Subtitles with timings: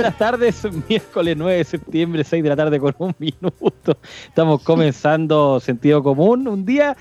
[0.00, 3.98] buenas tardes, miércoles 9 de septiembre, 6 de la tarde con un minuto.
[4.26, 6.96] Estamos comenzando sentido común, un día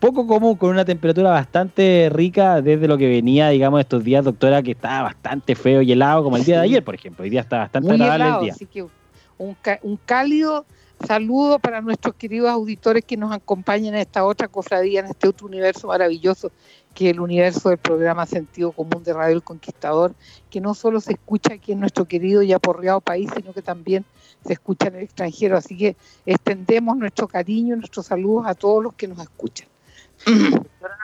[0.00, 4.60] poco común, con una temperatura bastante rica desde lo que venía, digamos, estos días, doctora,
[4.60, 7.22] que estaba bastante feo y helado, como el día de ayer, por ejemplo.
[7.22, 8.52] Hoy día está bastante Muy agradable helado, el día.
[8.54, 10.66] así que un, un cálido
[11.06, 15.46] saludo para nuestros queridos auditores que nos acompañan en esta otra cofradía, en este otro
[15.46, 16.50] universo maravilloso
[16.94, 20.14] que es el universo del programa Sentido Común de Radio El Conquistador,
[20.50, 24.04] que no solo se escucha aquí en nuestro querido y aporreado país, sino que también
[24.44, 25.56] se escucha en el extranjero.
[25.56, 29.71] Así que extendemos nuestro cariño y nuestros saludos a todos los que nos escuchan.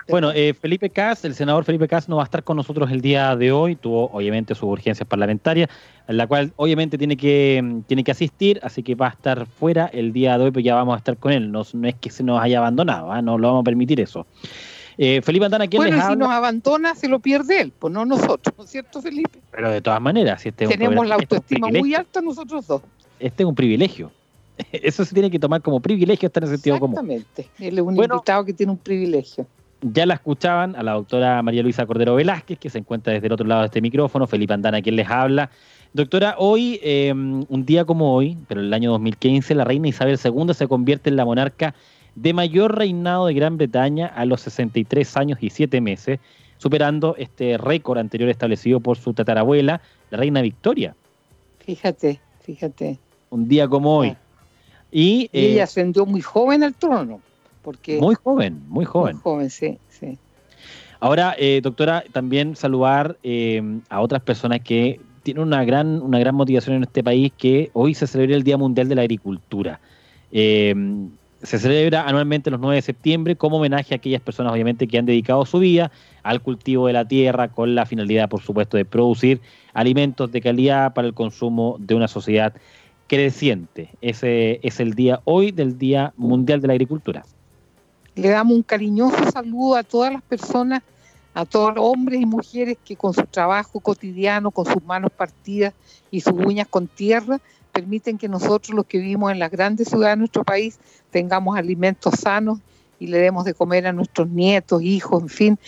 [0.09, 3.03] Bueno, eh, Felipe Cas, el senador Felipe Cas no va a estar con nosotros el
[3.03, 5.69] día de hoy, tuvo obviamente sus urgencias parlamentarias,
[6.07, 9.47] en la cual obviamente tiene que, mm, tiene que asistir, así que va a estar
[9.47, 11.95] fuera el día de hoy, pero ya vamos a estar con él, no, no es
[11.97, 13.21] que se nos haya abandonado, ¿ah?
[13.21, 14.27] no lo vamos a permitir eso.
[14.97, 18.07] Eh, Felipe Antana, ¿quién bueno, les si nos abandona, se lo pierde él, pues no
[18.07, 19.39] nosotros, ¿no es cierto, Felipe?
[19.51, 21.95] Pero de todas maneras, si este es un Tenemos la este es un autoestima muy
[21.95, 22.83] alta nosotros dos.
[23.21, 24.11] Este es un privilegio.
[24.73, 26.95] Eso se tiene que tomar como privilegio estar en sentido común.
[26.99, 27.49] Exactamente.
[27.59, 28.15] Él es un Bueno.
[28.17, 29.47] invitado que tiene un privilegio.
[29.81, 33.33] Ya la escuchaban a la doctora María Luisa Cordero Velázquez, que se encuentra desde el
[33.33, 35.51] otro lado de este micrófono, Felipe Andana, quien les habla.
[35.93, 40.19] Doctora, hoy, eh, un día como hoy, pero en el año 2015, la reina Isabel
[40.23, 41.75] II se convierte en la monarca
[42.17, 46.19] de mayor reinado de Gran Bretaña a los 63 años y 7 meses,
[46.59, 49.81] superando este récord anterior establecido por su tatarabuela,
[50.11, 50.95] la reina Victoria,
[51.65, 52.99] Fíjate, fíjate.
[53.31, 54.17] un día como hoy.
[54.91, 57.21] Y, Y eh, ella ascendió muy joven al trono,
[57.63, 59.17] porque muy joven, muy joven.
[59.17, 60.19] muy joven, sí, sí.
[61.01, 66.35] Ahora, eh, doctora, también saludar eh, a otras personas que tienen una gran, una gran
[66.35, 69.79] motivación en este país, que hoy se celebra el Día Mundial de la Agricultura.
[70.33, 70.75] Eh,
[71.43, 75.07] se celebra anualmente los 9 de septiembre como homenaje a aquellas personas, obviamente, que han
[75.07, 75.93] dedicado su vida
[76.25, 79.41] al cultivo de la tierra con la finalidad, por supuesto, de producir
[79.75, 82.55] alimentos de calidad para el consumo de una sociedad
[83.09, 83.91] creciente.
[84.01, 87.25] Ese es el día hoy del Día Mundial de la Agricultura.
[88.15, 90.83] Le damos un cariñoso saludo a todas las personas,
[91.35, 95.73] a todos los hombres y mujeres que con su trabajo cotidiano, con sus manos partidas
[96.11, 97.41] y sus uñas con tierra,
[97.73, 100.79] permiten que nosotros, los que vivimos en las grandes ciudades de nuestro país,
[101.11, 102.59] tengamos alimentos sanos
[102.99, 105.59] y le demos de comer a nuestros nietos, hijos, en fin,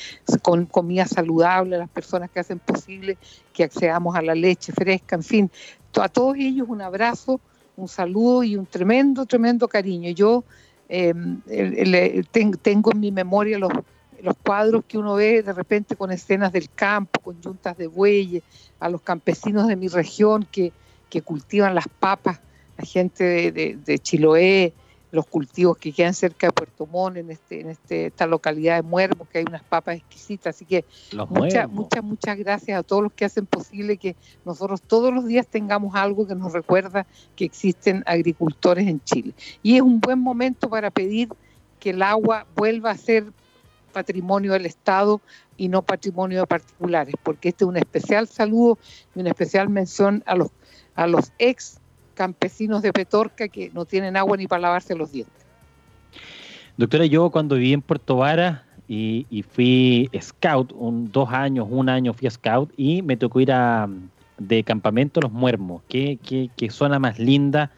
[0.43, 3.17] con comida saludable, a las personas que hacen posible
[3.53, 5.51] que accedamos a la leche fresca, en fin,
[5.97, 7.41] a todos ellos un abrazo,
[7.77, 10.11] un saludo y un tremendo, tremendo cariño.
[10.11, 10.45] Yo
[10.89, 11.13] eh,
[12.61, 13.73] tengo en mi memoria los,
[14.23, 18.43] los cuadros que uno ve de repente con escenas del campo, con yuntas de bueyes,
[18.79, 20.73] a los campesinos de mi región que,
[21.09, 22.41] que cultivan las papas,
[22.77, 24.75] la gente de- de Chiloé,
[25.11, 28.83] los cultivos que quedan cerca de Puerto Montt, en, este, en este, esta localidad de
[28.83, 30.57] Muermo, que hay unas papas exquisitas.
[30.57, 30.85] Así que
[31.29, 35.47] muchas, muchas, muchas gracias a todos los que hacen posible que nosotros todos los días
[35.47, 39.35] tengamos algo que nos recuerda que existen agricultores en Chile.
[39.63, 41.29] Y es un buen momento para pedir
[41.79, 43.33] que el agua vuelva a ser
[43.91, 45.21] patrimonio del Estado
[45.57, 48.79] y no patrimonio de particulares, porque este es un especial saludo
[49.15, 50.49] y una especial mención a los,
[50.95, 51.80] a los ex
[52.21, 55.43] campesinos de Petorca que no tienen agua ni para lavarse los dientes.
[56.77, 61.89] Doctora, yo cuando viví en Puerto Vara y, y fui scout, un, dos años, un
[61.89, 63.89] año fui scout y me tocó ir a,
[64.37, 65.81] de campamento a Los Muermos.
[65.89, 67.71] Qué, qué, qué zona más linda,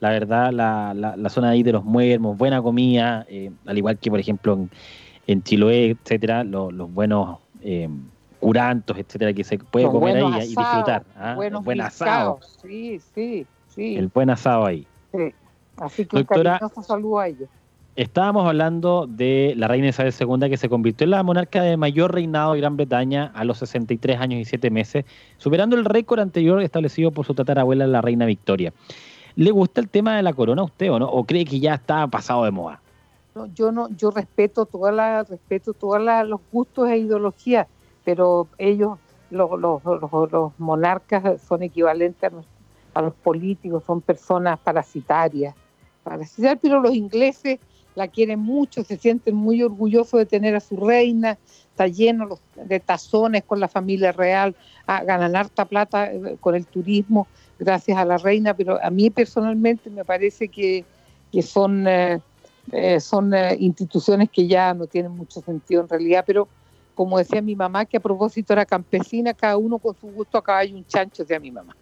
[0.00, 4.10] la verdad, la, la, zona ahí de los muermos, buena comida, eh, al igual que,
[4.10, 4.70] por ejemplo, en,
[5.28, 7.88] en Chiloé, etcétera, los buenos eh,
[8.40, 11.04] curantos, etcétera, que se puede comer ahí y disfrutar.
[11.16, 11.34] ¿ah?
[11.36, 12.40] Buenos buen asado.
[12.60, 13.96] Sí, sí, sí.
[13.96, 14.86] El buen asado ahí.
[15.12, 15.34] Sí.
[15.76, 17.48] Así que Doctora, un saludo a ellos.
[17.96, 22.12] Estábamos hablando de la reina Isabel II que se convirtió en la monarca de mayor
[22.12, 25.04] reinado de Gran Bretaña a los 63 años y 7 meses,
[25.38, 28.72] superando el récord anterior establecido por su tatarabuela, la reina Victoria.
[29.36, 31.06] ¿Le gusta el tema de la corona a usted o no?
[31.08, 32.80] ¿O cree que ya está pasado de moda?
[33.34, 37.68] No, yo no, yo respeto toda la, respeto todos los gustos e ideologías,
[38.04, 38.98] pero ellos,
[39.30, 42.36] los, los, los, monarcas son equivalentes a,
[42.94, 45.54] a los políticos, son personas parasitarias,
[46.02, 47.58] parasitarias, pero los ingleses
[47.94, 51.38] la quieren mucho, se sienten muy orgullosos de tener a su reina,
[51.70, 54.54] está lleno de tazones con la familia real,
[54.86, 57.26] a ganar harta plata eh, con el turismo
[57.58, 60.84] gracias a la reina, pero a mí personalmente me parece que,
[61.42, 62.20] son, eh,
[62.72, 62.98] eh,
[63.58, 66.48] instituciones que ya no tienen mucho sentido en realidad, pero
[66.94, 70.44] como decía mi mamá, que a propósito era campesina, cada uno con su gusto a
[70.44, 71.74] caballo un chancho, decía mi mamá.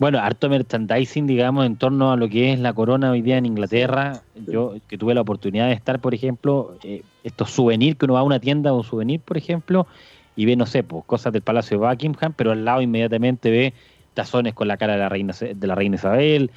[0.00, 3.44] Bueno, harto merchandising, digamos, en torno a lo que es la corona hoy día en
[3.44, 4.22] Inglaterra.
[4.34, 8.20] Yo que tuve la oportunidad de estar, por ejemplo, eh, estos souvenirs que uno va
[8.20, 9.86] a una tienda o un souvenir, por ejemplo,
[10.36, 13.74] y ve, no sé, pues, cosas del Palacio de Buckingham, pero al lado inmediatamente ve
[14.14, 16.50] tazones con la cara de la reina, de la reina Isabel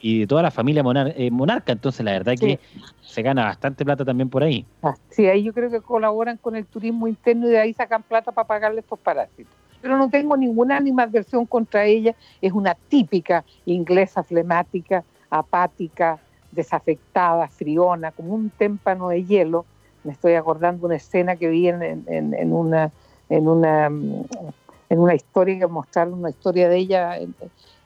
[0.00, 0.82] y, de toda la familia
[1.16, 1.70] eh, monarca.
[1.70, 2.58] Entonces, la verdad que
[3.02, 4.64] se gana bastante plata también por ahí.
[4.82, 8.02] Ah, sí, ahí yo creo que colaboran con el turismo interno y de ahí sacan
[8.02, 9.52] plata para pagarle estos parásitos
[9.84, 12.14] pero no tengo ninguna animadversión contra ella.
[12.40, 16.18] Es una típica inglesa flemática, apática,
[16.52, 19.66] desafectada, friona, como un témpano de hielo.
[20.02, 22.06] Me estoy acordando una escena que vi en,
[22.50, 22.92] una
[23.28, 27.18] en una en una historia que mostraron una historia de ella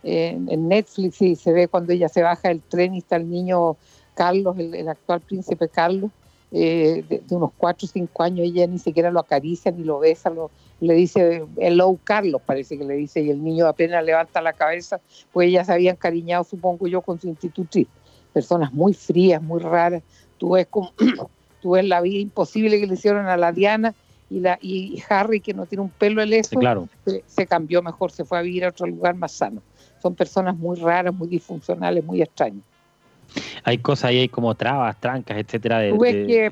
[0.05, 3.77] en, Netflix y se ve cuando ella se baja del tren y está el niño
[4.15, 6.13] Carlos, el, actual príncipe Carlos,
[6.53, 9.99] eh, de, de, unos cuatro o cinco años, ella ni siquiera lo acaricia ni lo
[9.99, 10.51] besa, lo,
[10.81, 15.01] le dice hello Carlos, parece que le dice, y el niño apenas levanta la cabeza,
[15.33, 17.89] pues ellas se habían cariñado, supongo yo, con su institutriz.
[18.33, 20.03] Personas muy frías, muy raras.
[20.37, 20.93] Tú ves, como,
[21.63, 23.95] tú ves la vida imposible que le hicieron a la Diana
[24.31, 26.89] y, la, y Harry, que no tiene un pelo en eso, claro.
[27.05, 29.63] se, se, cambió mejor, se fue a vivir a otro lugar más sano.
[30.01, 32.63] Son personas muy raras, muy disfuncionales, muy extrañas
[33.65, 35.81] hay cosas ahí hay como trabas, trancas, etcétera.
[35.81, 35.93] De,
[36.27, 36.51] que,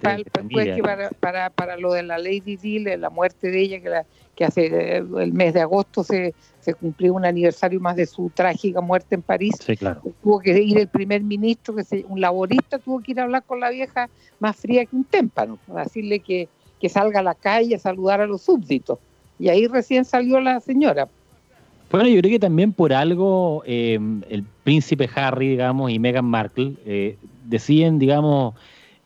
[0.82, 4.44] para, para, para, lo de la Lady Di, la muerte de ella, que, la, que
[4.44, 8.80] hace eh, el mes de agosto se, se cumplió un aniversario más de su trágica
[8.80, 9.54] muerte en París.
[9.64, 10.02] Sí, claro.
[10.22, 13.44] Tuvo que ir el primer ministro, que se, un laborista, tuvo que ir a hablar
[13.44, 14.08] con la vieja
[14.38, 16.48] más fría que un témpano, a decirle que,
[16.80, 18.98] que salga a la calle a saludar a los súbditos.
[19.38, 21.08] Y ahí recién salió la señora.
[21.90, 23.98] Bueno, yo creo que también por algo eh,
[24.28, 28.54] el príncipe Harry, digamos, y Meghan Markle eh, deciden, digamos,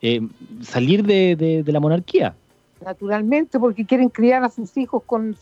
[0.01, 0.21] eh,
[0.61, 2.35] salir de, la monarquía.
[2.83, 5.37] Naturalmente, porque quieren criar a sus hijos con,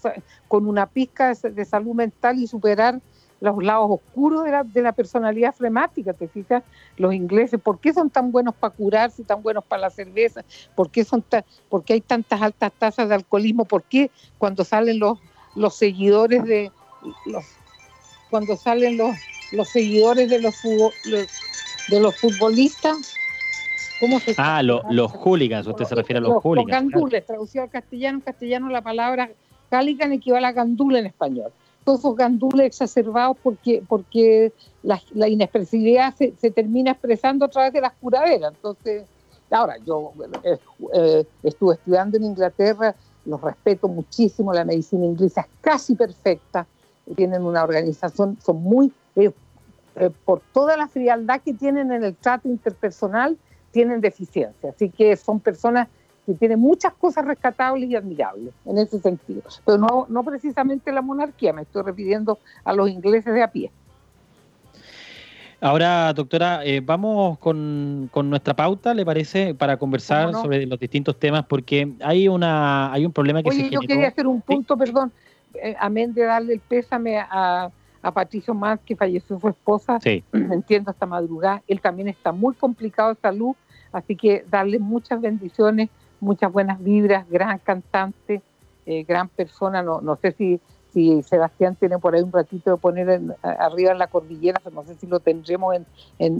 [0.49, 2.99] con una pizca de, salud mental y superar
[3.39, 6.61] los lados oscuros de la, de la personalidad flemática, ¿te fijas?
[6.97, 10.43] Los ingleses, ¿por qué son tan buenos para curarse, tan buenos para la cerveza?
[10.75, 11.23] ¿Por qué, son
[11.69, 13.63] ¿Por qué hay tantas altas tasas de alcoholismo?
[13.63, 15.19] ¿Por qué cuando salen los,
[15.55, 16.69] los seguidores de,
[17.25, 17.45] los,
[18.29, 19.15] cuando salen los,
[19.51, 23.13] los seguidores de los, de los futbolistas.
[23.99, 26.83] ¿Cómo se ah, los hooligans, usted se refiere a los, hooligans.
[26.85, 29.29] Los gandules, traducido al castellano, en castellano la palabra
[29.69, 31.51] hooligan equivale a gandula en español.
[31.83, 34.53] Todos esos gandules exacerbados porque, porque
[34.83, 38.53] la, la inexpresividad se, se, termina expresando a través de las curaderas.
[38.53, 39.05] Entonces,
[39.49, 40.11] ahora, yo
[40.93, 46.67] eh, estuve estudiando en Inglaterra, los respeto muchísimo, la medicina inglesa es casi perfecta,
[47.15, 49.31] tienen una organización, son muy, eh,
[49.95, 53.37] eh, por toda la frialdad que tienen en el trato interpersonal,
[53.71, 54.71] tienen deficiencia.
[54.71, 55.87] Así que son personas
[56.25, 59.41] que tienen muchas cosas rescatables y admirables en ese sentido.
[59.65, 63.71] Pero no, no precisamente la monarquía, me estoy refiriendo a los ingleses de a pie.
[65.61, 69.53] Ahora, doctora, eh, vamos con, nuestra pauta, ¿le parece?
[69.53, 73.81] Para conversar sobre los distintos temas, porque hay una hay un problema que Oye, yo
[73.81, 75.11] quería hacer un punto, perdón,
[75.55, 80.23] eh, amén de darle el pésame a, a Patricio Más, que falleció su esposa, sí.
[80.33, 81.63] entiendo, hasta madrugada.
[81.67, 83.55] Él también está muy complicado de salud,
[83.91, 85.89] así que darle muchas bendiciones,
[86.19, 88.41] muchas buenas vibras, gran cantante,
[88.85, 89.81] eh, gran persona.
[89.81, 90.59] No, no sé si,
[90.91, 94.95] si Sebastián tiene por ahí un ratito de poner arriba en la cordillera, no sé
[94.95, 95.85] si lo tendremos en,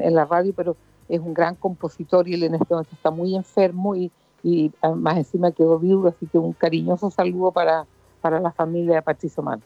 [0.02, 0.76] en, la radio, pero
[1.08, 4.12] es un gran compositor y él en este momento está muy enfermo y,
[4.44, 7.86] y más encima quedó viudo, así que un cariñoso saludo para
[8.20, 9.62] para la familia de Patricio Mano.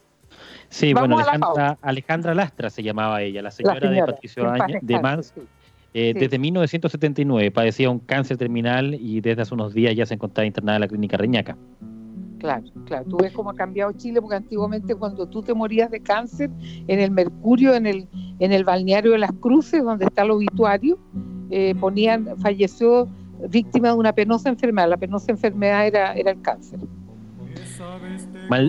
[0.68, 1.16] Sí, bueno,
[1.82, 5.32] Alejandra, Lastra se llamaba ella, la señora, de Patricio de Mans.
[5.96, 10.44] Eh, desde 1979 padecía un cáncer terminal y desde hace unos días ya se encontraba
[10.44, 11.56] internada en la clínica Reñaca.
[12.40, 13.04] Claro, claro.
[13.08, 16.50] Tú ves cómo ha cambiado Chile, porque antiguamente cuando tú te morías de cáncer,
[16.88, 18.08] en el Mercurio, en el,
[18.40, 20.98] en el balneario de las Cruces, donde está el obituario,
[21.50, 23.08] eh, ponían, falleció
[23.48, 24.90] víctima de una penosa enfermedad.
[24.90, 26.80] La penosa enfermedad era, era el cáncer.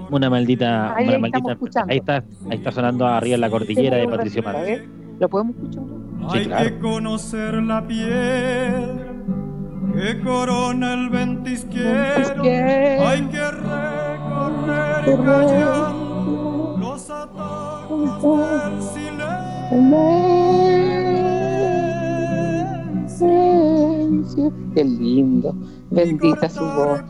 [0.10, 0.96] Una maldita.
[0.96, 4.84] Ahí, una maldita ahí, está, ahí está sonando arriba en la cordillera de Patricio Márquez.
[5.20, 5.84] ¿Lo podemos escuchar?
[6.54, 9.14] Hay que conocer la piedra
[9.94, 12.44] que corona el ventisquero.
[12.44, 15.94] Hay que recorrer y callar
[16.80, 19.46] los ataques del silencio.
[24.74, 25.56] Qué lindo.
[25.90, 27.02] Bendita su voz.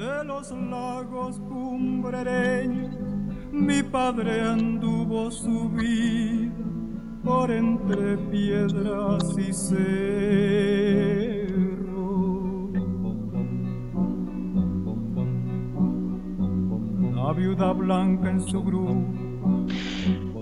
[0.00, 2.96] De los lagos cumbrereños
[3.52, 6.54] mi padre anduvo su vida
[7.22, 9.90] por entre piedras y cerros.
[17.14, 19.29] La viuda blanca en su grupo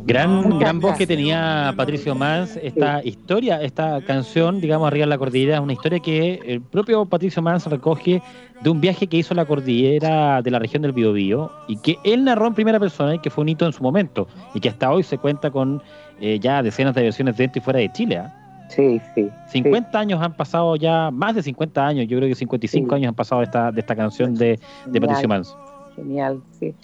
[0.08, 5.18] Gran, gran voz que tenía Patricio Mans, esta historia, esta canción, digamos, arriba en la
[5.18, 8.22] cordillera, es una historia que el propio Patricio Mans recoge
[8.62, 11.98] de un viaje que hizo a la cordillera de la región del Biobío y que
[12.04, 14.70] él narró en primera persona y que fue un hito en su momento y que
[14.70, 15.82] hasta hoy se cuenta con
[16.22, 18.16] eh, ya decenas de versiones dentro y fuera de Chile.
[18.16, 18.66] ¿ah?
[18.70, 19.28] Sí, sí.
[19.48, 23.14] 50 años han pasado ya, más de 50 años, yo creo que 55 años han
[23.14, 25.54] pasado de esta, de esta canción de, de Patricio Mans.
[25.96, 26.74] Genial, sí.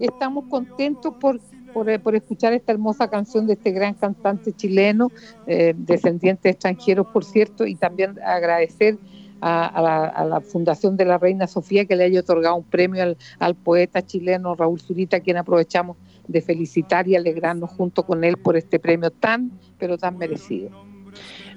[0.00, 1.38] estamos contentos por
[1.86, 5.10] eh, por, escuchar esta hermosa canción de este gran cantante chileno,
[5.46, 8.98] eh, descendiente de extranjeros, por cierto, y también agradecer
[9.40, 14.04] a, la, Fundación de la Reina Sofía que le haya otorgado un premio al, poeta
[14.04, 15.96] chileno Raúl Zurita, a quien aprovechamos
[16.28, 20.70] de felicitar y alegrarnos junto con él por este premio tan, pero tan merecido.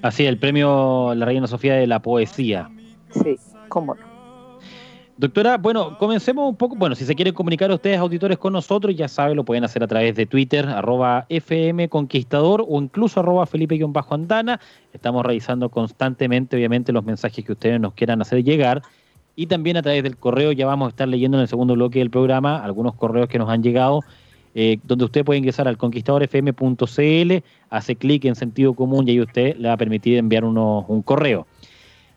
[0.01, 2.69] Así, el premio La Reina Sofía de la Poesía.
[3.11, 3.37] Sí,
[3.69, 4.14] cómo no.
[5.17, 6.75] Doctora, bueno, comencemos un poco.
[6.75, 9.87] Bueno, si se quieren comunicar ustedes, auditores, con nosotros, ya saben, lo pueden hacer a
[9.87, 14.59] través de Twitter, arroba FM Conquistador o incluso arroba Felipe-Andana.
[14.91, 18.81] Estamos revisando constantemente, obviamente, los mensajes que ustedes nos quieran hacer llegar.
[19.37, 21.99] Y también a través del correo, ya vamos a estar leyendo en el segundo bloque
[21.99, 24.01] del programa algunos correos que nos han llegado,
[24.53, 29.55] eh, donde usted puede ingresar al conquistadorfm.cl, hace clic en sentido común y ahí usted
[29.55, 31.47] le va a permitir enviar un correo.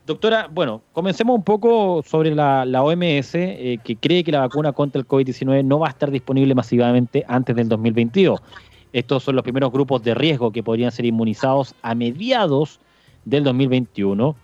[0.09, 4.99] Doctora, bueno, comencemos un poco sobre la, OMS, eh, que cree que la vacuna contra
[4.99, 8.41] el COVID-19 no va a estar disponible masivamente antes del 2022.
[8.95, 12.81] Estos son los primeros grupos de riesgo que podrían ser inmunizados a mediados
[13.27, 14.35] del 2021.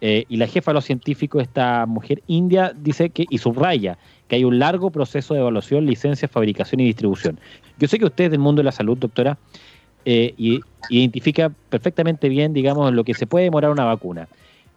[0.00, 3.98] Eh, y la jefa de los científicos, esta mujer india, dice que, y subraya,
[4.28, 7.40] que hay un largo proceso de evaluación, licencia, fabricación y distribución.
[7.80, 9.36] Yo sé que usted del mundo de la salud, doctora,
[10.04, 14.28] eh, y identifica perfectamente bien, digamos, lo que se puede demorar una vacuna.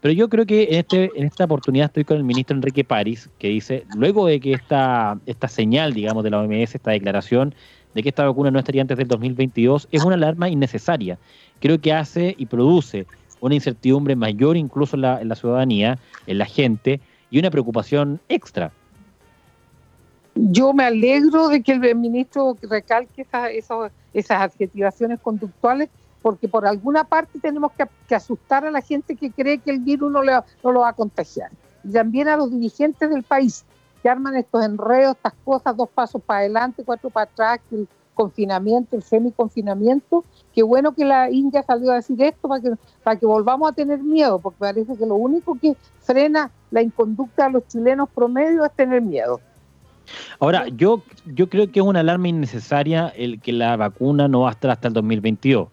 [0.04, 3.30] Pero yo creo que en, este, en esta oportunidad estoy con el ministro Enrique París,
[3.40, 7.56] que dice, luego de que esta, esta señal, digamos, de la OMS, esta declaración
[7.94, 11.18] de que esta vacuna no estaría antes del 2022, es una alarma innecesaria.
[11.62, 13.06] Creo que hace y produce
[13.40, 17.00] una incertidumbre mayor incluso en la, en la ciudadanía, en la gente,
[17.32, 18.74] y una preocupación extra.
[20.36, 23.52] Yo me alegro de que el ministro recalque esas,
[24.14, 25.88] esas adjetivaciones conductuales
[26.24, 30.10] porque por alguna parte tenemos que, asustar a la gente que cree que el virus
[30.10, 31.52] no, no lo va a contagiar.
[31.84, 33.66] Y también a los dirigentes del país
[34.02, 38.96] que arman estos enredos, estas cosas, dos pasos para adelante, cuatro para atrás, el confinamiento,
[38.96, 40.24] el semi-confinamiento.
[40.54, 42.72] Qué bueno que la India salió a decir esto para que,
[43.04, 47.48] para que volvamos a tener miedo, porque parece que lo único que frena la inconducta
[47.48, 49.42] de los chilenos promedio es tener miedo.
[50.40, 54.50] Ahora, yo, yo creo que es una alarma innecesaria el que la vacuna no va
[54.50, 55.68] a estar hasta el 2022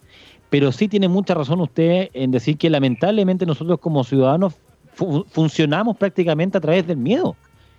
[0.51, 4.55] pero sí tiene mucha razón usted en decir que lamentablemente nosotros como ciudadanos
[5.31, 7.37] funcionamos prácticamente a través del miedo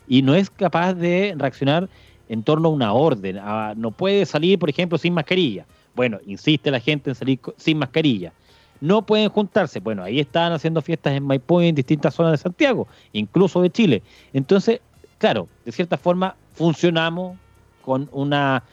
[0.07, 1.89] y no es capaz de reaccionar
[2.29, 3.39] en torno a una orden.
[3.75, 5.65] no puede salir, por ejemplo, sin mascarilla.
[5.95, 8.31] Bueno, insiste la gente en salir sin mascarilla.
[8.79, 9.79] No pueden juntarse.
[9.81, 14.01] Bueno, ahí están haciendo fiestas en Maipú en distintas zonas de Santiago, incluso de Chile.
[14.33, 14.79] Entonces,
[15.17, 17.37] claro, de cierta forma funcionamos
[17.83, 18.63] con una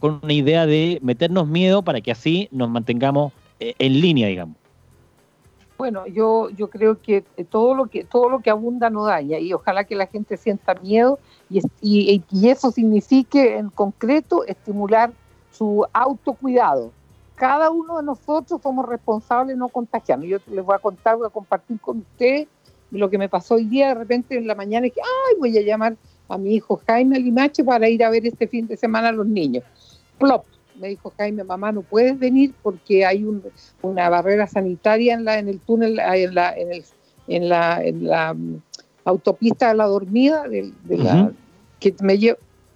[0.00, 4.56] con una idea de meternos miedo para que así nos mantengamos eh, en línea, digamos.
[5.76, 9.52] Bueno, yo, yo creo que todo lo que todo lo que abunda no daña y
[9.52, 11.18] ojalá que la gente sienta miedo
[11.50, 11.62] y,
[12.30, 15.12] y, eso signifique en concreto estimular
[15.50, 16.92] su autocuidado.
[17.34, 20.28] Cada uno de nosotros somos responsables de no contagiarnos.
[20.28, 22.46] Yo les voy a contar, voy a compartir con ustedes
[22.92, 25.62] lo que me pasó hoy día de repente en la mañana que, ay, voy a
[25.62, 25.96] llamar
[26.28, 29.26] a mi hijo Jaime Limache para ir a ver este fin de semana a los
[29.26, 29.64] niños.
[30.18, 30.44] Plop,
[30.78, 33.24] me dijo Jaime, mamá, no puedes venir porque hay
[33.82, 36.84] una barrera sanitaria en, la, en el túnel, en la, en el,
[37.28, 38.62] en la, en la mm,
[39.04, 41.32] autopista de la dormida, de, la,
[41.78, 42.18] que me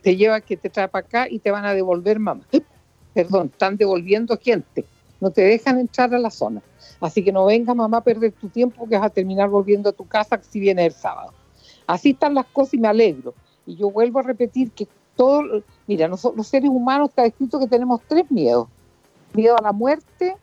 [0.02, 2.42] te lleva, que te trae para acá y te van a devolver, mamá.
[3.14, 4.84] Perdón, están devolviendo gente,
[5.20, 6.62] no te dejan entrar a la zona.
[7.00, 9.92] Así que no venga mamá a perder tu tiempo que vas a terminar volviendo a
[9.92, 11.32] tu casa si viene el sábado.
[11.88, 13.34] Así están las cosas y me alegro.
[13.66, 17.66] Y yo vuelvo a repetir que todo, mira, nosotros los seres humanos está escrito que
[17.66, 18.68] tenemos tres miedos.
[19.32, 20.36] Miedo a la muerte,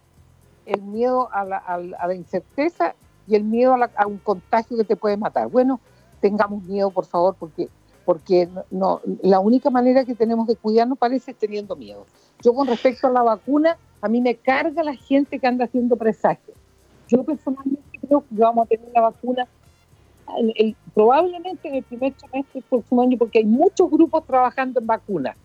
[0.66, 2.96] el miedo a la, a la incerteza
[3.28, 5.48] y el miedo a, un contagio que te puede matar.
[5.48, 5.80] Bueno,
[6.20, 7.70] tengamos miedo, por favor, porque,
[8.06, 12.08] porque no, la única manera que tenemos de cuidarnos parece teniendo miedo.
[12.42, 15.96] Yo con respecto a la vacuna, a mí me carga la gente que anda haciendo
[15.96, 16.58] presagios.
[17.08, 19.48] Yo personalmente creo que vamos a tener la vacuna
[20.94, 25.36] probablemente en el primer trimestre del próximo año, porque hay muchos grupos trabajando en vacunas.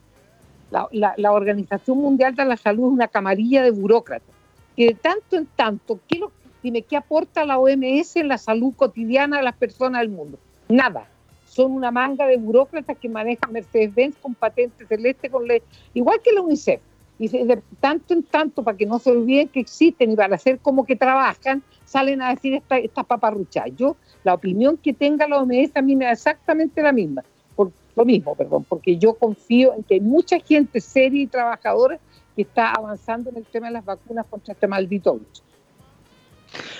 [0.71, 4.35] La, Organización Mundial de la Salud es una camarilla de burócratas,
[4.77, 6.31] que de tanto en tanto, ¿qué, lo,
[6.63, 10.39] dime, ¿qué aporta la OMS en la salud cotidiana de las personas del mundo?
[10.69, 11.07] Nada.
[11.47, 16.33] Son una manga de burócratas que manejan Mercedes-Benz con patentes celeste, con le igual que
[16.33, 16.81] la UNICEF.
[17.21, 20.59] Y de tanto en tanto, para que no se olviden que existen y para hacer
[20.59, 23.67] como que trabajan, salen a decir estas esta paparruchas.
[23.77, 27.23] Yo la opinión que tenga la OMS a mí me da exactamente la misma,
[27.55, 31.99] por, lo mismo, perdón, porque yo confío en que hay mucha gente seria y trabajadora
[32.35, 35.43] que está avanzando en el tema de las vacunas contra este maldito virus.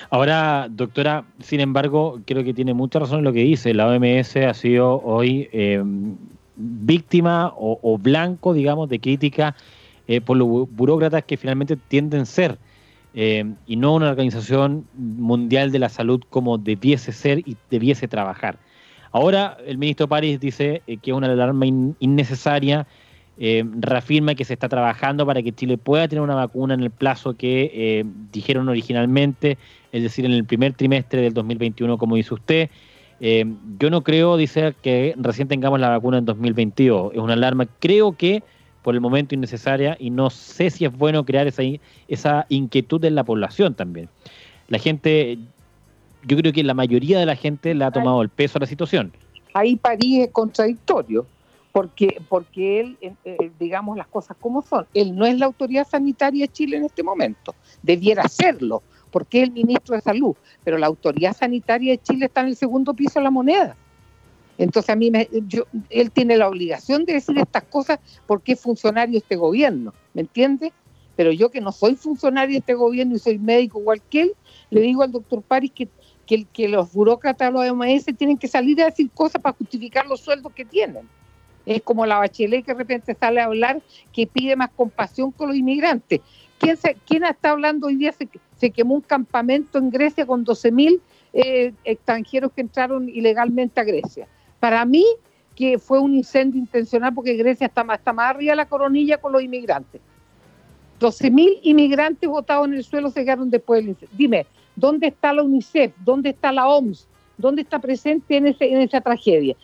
[0.09, 3.73] Ahora, doctora, sin embargo, creo que tiene mucha razón en lo que dice.
[3.73, 5.81] La OMS ha sido hoy eh,
[6.55, 9.55] víctima o, blanco, digamos, de crítica
[10.11, 12.57] eh, por los burócratas que finalmente tienden a ser
[13.13, 18.57] eh, y no una organización mundial de la salud como debiese ser y debiese trabajar.
[19.13, 22.87] Ahora el ministro París dice eh, que es una alarma innecesaria,
[23.37, 27.37] reafirma que se está trabajando para que Chile pueda tener una vacuna en el plazo
[27.37, 29.57] que dijeron originalmente,
[29.93, 32.69] es decir, en el primer trimestre del 2021, como dice usted.
[33.79, 37.13] yo no creo, dice, que recién tengamos la vacuna en 2022.
[37.13, 38.43] Es una alarma, creo que
[38.81, 41.63] por el momento innecesaria y no sé si es bueno crear esa,
[42.07, 44.09] esa inquietud en la población también.
[44.67, 45.37] La gente,
[46.23, 48.67] yo creo que la mayoría de la gente le ha tomado el peso a la
[48.67, 49.11] situación.
[49.53, 51.25] Ahí París es contradictorio,
[51.71, 56.45] porque, porque él, eh, digamos las cosas como son, él no es la autoridad sanitaria
[56.45, 60.87] de Chile en este momento, debiera serlo, porque es el ministro de Salud, pero la
[60.87, 63.75] autoridad sanitaria de Chile está en el segundo piso de la moneda.
[64.57, 68.59] Entonces a mí, me, yo, él tiene la obligación de decir estas cosas porque es
[68.59, 70.71] funcionario de este gobierno, ¿me entiende?
[71.15, 74.33] Pero yo que no soy funcionario de este gobierno y soy médico igual que él,
[74.69, 75.87] le digo al doctor París que,
[76.25, 80.21] que, que los burócratas, los OMS, tienen que salir a decir cosas para justificar los
[80.21, 81.07] sueldos que tienen.
[81.65, 85.49] Es como la bachelet que de repente sale a hablar que pide más compasión con
[85.49, 86.21] los inmigrantes.
[86.57, 88.11] ¿Quién, se, quién está hablando hoy día?
[88.11, 90.99] Se, se quemó un campamento en Grecia con 12.000
[91.33, 94.27] eh, extranjeros que entraron ilegalmente a Grecia.
[94.61, 95.03] Para mí,
[95.55, 99.41] que fue un incendio intencional porque Grecia está más, arriba de la coronilla con los
[99.41, 99.99] inmigrantes.
[100.99, 104.15] 12.000 inmigrantes votados en el suelo se quedaron después del incendio.
[104.15, 104.45] Dime,
[104.75, 105.93] ¿dónde está la UNICEF?
[106.05, 107.07] ¿Dónde está la OMS?
[107.39, 109.55] ¿Dónde está presente en, esa tragedia?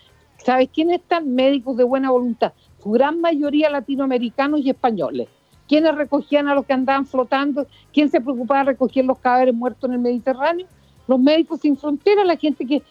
[0.43, 1.35] ¿Sabes quiénes están?
[1.35, 2.53] Médicos de buena voluntad.
[2.81, 5.27] Su gran mayoría latinoamericanos y españoles.
[5.67, 7.67] ¿Quiénes recogían a los que andaban flotando?
[7.93, 10.65] ¿Quién se preocupaba de recoger los cadáveres muertos en el Mediterráneo?
[11.07, 12.83] Los médicos sin fronteras, la gente que,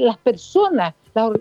[0.00, 0.94] las personas,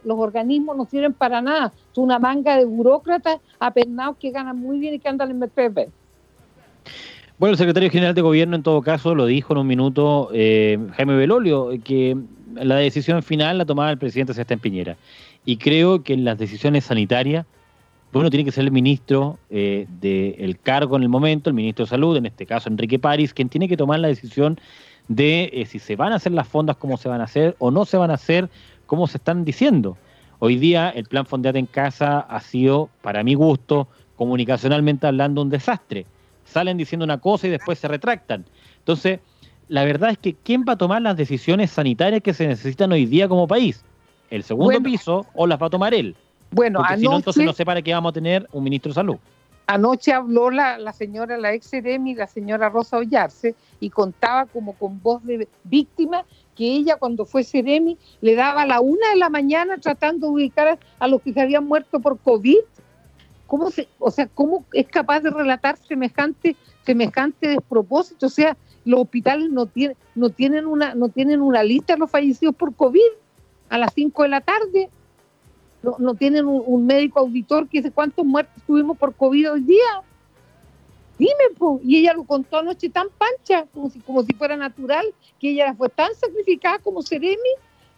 [0.04, 1.74] los organismos no sirven para nada.
[1.92, 5.90] Es una manga de burócratas apernados que ganan muy bien y que andan en Mercedes.
[7.40, 10.80] Bueno, el secretario general de gobierno en todo caso lo dijo en un minuto eh,
[10.96, 12.18] Jaime Belolio, que
[12.56, 14.98] la decisión final la tomaba el presidente Sebastián Piñera.
[15.46, 17.46] Y creo que en las decisiones sanitarias,
[18.12, 21.90] bueno, tiene que ser el ministro eh, del cargo en el momento, el ministro de
[21.90, 24.60] Salud, en este caso Enrique París, quien tiene que tomar la decisión
[25.08, 27.72] de eh, si se van a hacer las fondas, cómo se van a hacer o
[27.72, 28.50] no se van a hacer,
[28.88, 29.98] como se están diciendo.
[30.40, 35.50] Hoy día el plan Fondeate en Casa ha sido, para mi gusto, comunicacionalmente hablando, un
[35.50, 36.06] desastre.
[36.46, 38.46] Salen diciendo una cosa y después se retractan.
[38.80, 39.20] Entonces,
[39.68, 43.06] la verdad es que ¿quién va a tomar las decisiones sanitarias que se necesitan hoy
[43.06, 43.84] día como país?
[44.30, 46.16] ¿El segundo piso o las va a tomar él?
[46.52, 48.96] Bueno, Porque si no, entonces no sé para qué vamos a tener un ministro de
[48.96, 49.18] salud.
[49.68, 55.02] Anoche habló la, señora, la ex Seremi, la señora Rosa Ollarse, y contaba como con
[55.02, 56.24] voz de víctima
[56.56, 60.34] que ella cuando fue Seremi le daba a la una de la mañana tratando de
[60.34, 62.60] ubicar a, los que se habían muerto por COVID.
[63.46, 68.28] ¿Cómo se, o sea, cómo es capaz de relatar semejante, semejante despropósito?
[68.28, 72.10] O sea, los hospitales no tienen, no tienen una, no tienen una lista de los
[72.10, 73.02] fallecidos por COVID
[73.68, 74.90] a las 5 de la tarde.
[75.98, 80.02] No, tienen un, médico auditor que dice cuántos muertos tuvimos por COVID hoy día.
[81.18, 81.80] Dime, po.
[81.84, 85.06] y ella lo contó anoche tan pancha, como si, como si fuera natural,
[85.40, 87.50] que ella fue tan sacrificada como Seremi,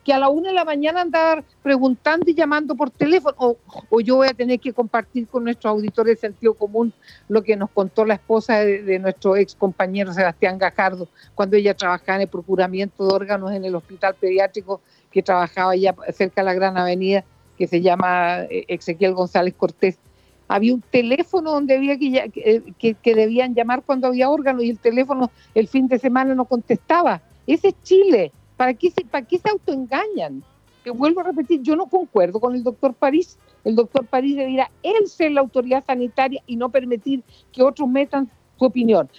[0.05, 4.15] que a la una de la mañana andar preguntando y llamando por teléfono, o, yo
[4.17, 6.93] voy a tener que compartir con nuestros auditores de sentido común
[7.27, 12.15] lo que nos contó la esposa de, nuestro ex compañero Sebastián Gajardo, cuando ella trabajaba
[12.15, 16.53] en el procuramiento de órganos en el hospital pediátrico que trabajaba allá cerca de la
[16.53, 17.25] Gran Avenida,
[17.59, 19.99] que se llama eh, Ezequiel González Cortés.
[20.47, 24.79] Había un teléfono donde había que, que, que debían llamar cuando había órganos y el
[24.79, 27.21] teléfono el fin de semana no contestaba.
[27.45, 30.43] Ese es Chile ¿Para qué se, para qué se autoengañan?
[30.83, 33.37] Que vuelvo a repetir, yo no concuerdo con el doctor París.
[33.63, 38.29] El doctor París debería él ser la autoridad sanitaria y no permitir que otros metan
[38.57, 39.09] su opinión.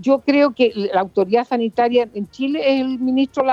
[0.00, 3.44] Yo creo que la autoridad sanitaria en Chile es el ministro,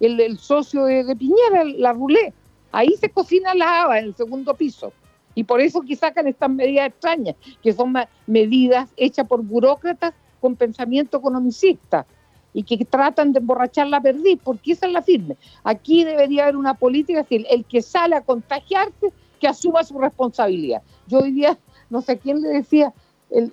[0.00, 2.32] el, socio de, Piñera, la Rulé.
[2.72, 4.92] Ahí se cocina la haba en el segundo piso.
[5.34, 7.94] Y por eso que sacan estas medidas extrañas, que son
[8.26, 12.06] medidas hechas por burócratas con pensamiento economicista
[12.54, 15.36] y que tratan de emborrachar la perdiz, porque esa es la firme.
[15.62, 20.82] Aquí debería haber una política, es el que sale a contagiarse, que asuma su responsabilidad.
[21.06, 21.46] Yo hoy
[21.90, 22.94] no sé quién le decía,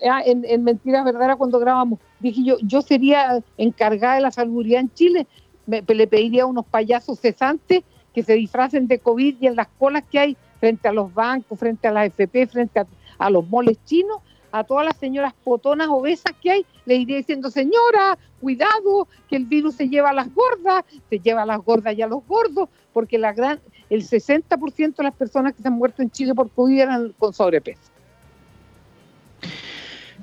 [0.09, 4.79] ah, en, en, Mentiras Verdaderas cuando grabamos, dije yo, yo sería encargada de la salubridad
[4.79, 5.27] en Chile,
[5.67, 10.03] le pediría a unos payasos cesantes que se disfracen de COVID y en las colas
[10.09, 12.81] que hay frente a los bancos, frente a las FP, frente
[13.17, 14.19] a, los moles chinos,
[14.51, 19.45] a todas las señoras potonas obesas que hay, le iré diciendo, señora, cuidado, que el
[19.45, 22.69] virus se lleva a las gordas, se lleva a las gordas y a los gordos,
[22.93, 26.49] porque la gran, el 60% de las personas que se han muerto en Chile por
[26.49, 27.92] COVID eran con sobrepeso.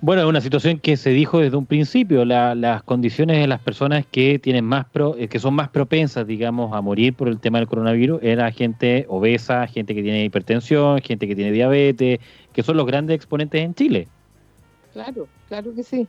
[0.02, 4.06] Bueno, es una situación que se dijo desde un principio, las condiciones de las personas
[4.10, 4.86] que tienen más
[5.18, 9.04] eh, que son más propensas, digamos, a morir por el tema del coronavirus, era gente
[9.10, 12.18] obesa, gente que tiene hipertensión, gente que tiene diabetes,
[12.54, 14.08] que son los grandes exponentes en Chile.
[14.94, 16.08] Claro, claro que sí.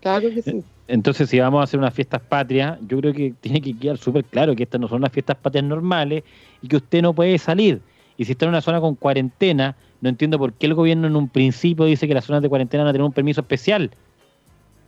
[0.00, 0.62] Claro que sí.
[0.86, 4.24] Entonces, si vamos a hacer unas fiestas patrias, yo creo que tiene que quedar súper
[4.24, 6.22] claro que estas no son unas fiestas patrias normales
[6.62, 7.80] y que usted no puede salir.
[8.18, 11.16] Y si está en una zona con cuarentena, no entiendo por qué el gobierno en
[11.16, 13.90] un principio dice que las zonas de cuarentena van a tener un permiso especial.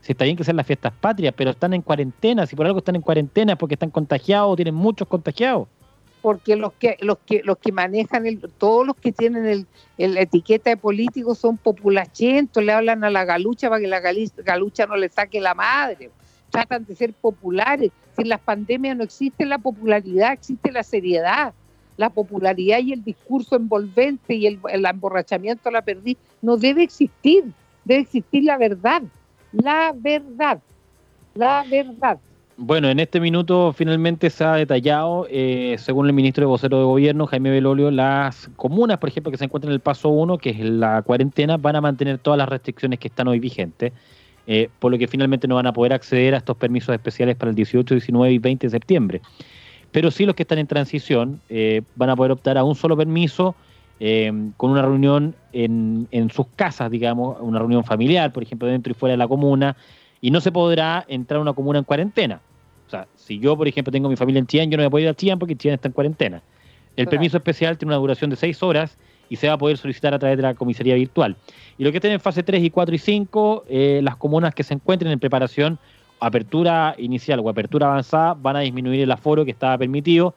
[0.02, 2.44] Si está bien que sean las fiestas patrias, pero están en cuarentena.
[2.46, 5.68] Si por algo están en cuarentena es porque están contagiados o tienen muchos contagiados
[6.20, 9.66] porque los que los que los que manejan el, todos los que tienen
[9.96, 14.86] el, etiqueta de políticos son populachentos, le hablan a la galucha para que la galucha
[14.86, 16.10] no le saque la madre,
[16.50, 17.90] tratan de ser populares.
[18.16, 21.54] Si en las pandemias no existe la popularidad, existe la seriedad.
[22.00, 27.44] La popularidad y el discurso envolvente y el, emborrachamiento la perdí no debe existir,
[27.84, 29.02] debe existir la verdad,
[29.52, 30.62] la verdad,
[31.34, 32.18] la verdad.
[32.56, 36.84] Bueno, en este minuto finalmente se ha detallado, eh, según el ministro de vocero de
[36.84, 40.48] gobierno, Jaime Belolio, las comunas, por ejemplo, que se encuentran en el paso 1, que
[40.48, 43.92] es la cuarentena, van a mantener todas las restricciones que están hoy vigentes,
[44.46, 47.50] eh, por lo que finalmente no van a poder acceder a estos permisos especiales para
[47.50, 49.20] el 18, 19 y 20 de septiembre.
[49.92, 52.96] Pero sí los que están en transición eh, van a poder optar a un solo
[52.96, 53.55] permiso
[54.57, 58.94] con una reunión en, en sus casas, digamos, una reunión familiar, por ejemplo, dentro y
[58.94, 59.76] fuera de la comuna,
[60.22, 62.40] y no se podrá entrar a una comuna en cuarentena
[62.87, 65.05] o sea, si yo, por ejemplo, tengo mi familia en Chillán, yo no me puedo
[65.05, 66.42] ir a Chillán porque Chillán está en cuarentena.
[66.96, 68.98] El permiso especial tiene una duración de seis horas
[69.29, 71.37] y se va a poder solicitar a través de la comisaría virtual.
[71.79, 74.64] Y lo que tienen en fase 3 y 4 y 5, eh, las comunas que
[74.64, 75.79] se encuentren en preparación,
[76.20, 80.35] apertura inicial o apertura avanzada, van a disminuir el aforo que estaba permitido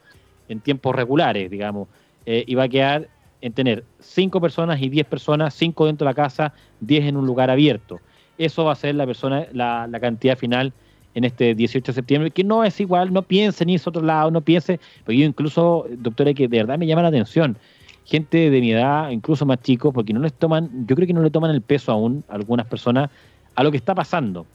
[0.50, 1.88] en tiempos regulares, digamos,
[2.26, 3.10] eh, y va a quedar
[3.42, 7.26] en tener 5 personas y 10 personas, 5 dentro de la casa, 10 en un
[7.26, 8.00] lugar abierto.
[8.38, 10.72] Eso va a ser la persona, la, cantidad final
[11.14, 14.32] en este 18 de septiembre, que no es igual, no piense ni es otro lado,
[14.32, 17.58] no piense, porque yo incluso, doctora, que de verdad me llama la atención,
[18.06, 21.22] gente de mi edad, incluso más chicos, porque no les toman, yo creo que no
[21.22, 23.10] le toman el peso aún a algunas personas
[23.56, 24.48] a lo que está pasando.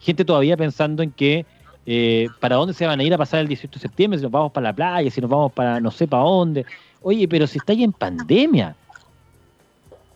[0.00, 1.46] Gente todavía pensando en que
[1.86, 4.32] eh, para dónde se van a ir a pasar el 18 de septiembre, si nos
[4.32, 6.66] vamos para la playa, si nos vamos para no sé para dónde.
[7.02, 8.74] Oye, pero si está ahí en pandemia,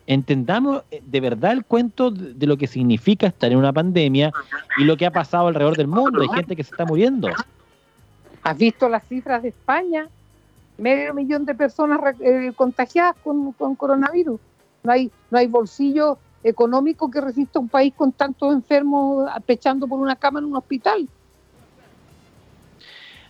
[0.06, 4.32] entendamos eh, de verdad el cuento de lo que significa estar en una pandemia
[4.78, 6.22] y lo que ha pasado alrededor del mundo.
[6.22, 7.28] Hay gente que se está muriendo.
[8.42, 10.08] ¿Has visto las cifras de España?
[10.76, 14.40] Medio millón de personas eh, contagiadas con, coronavirus.
[14.82, 19.98] No hay, no hay bolsillo económico que resista un país con tantos enfermos pechando por
[19.98, 21.08] una cama en un hospital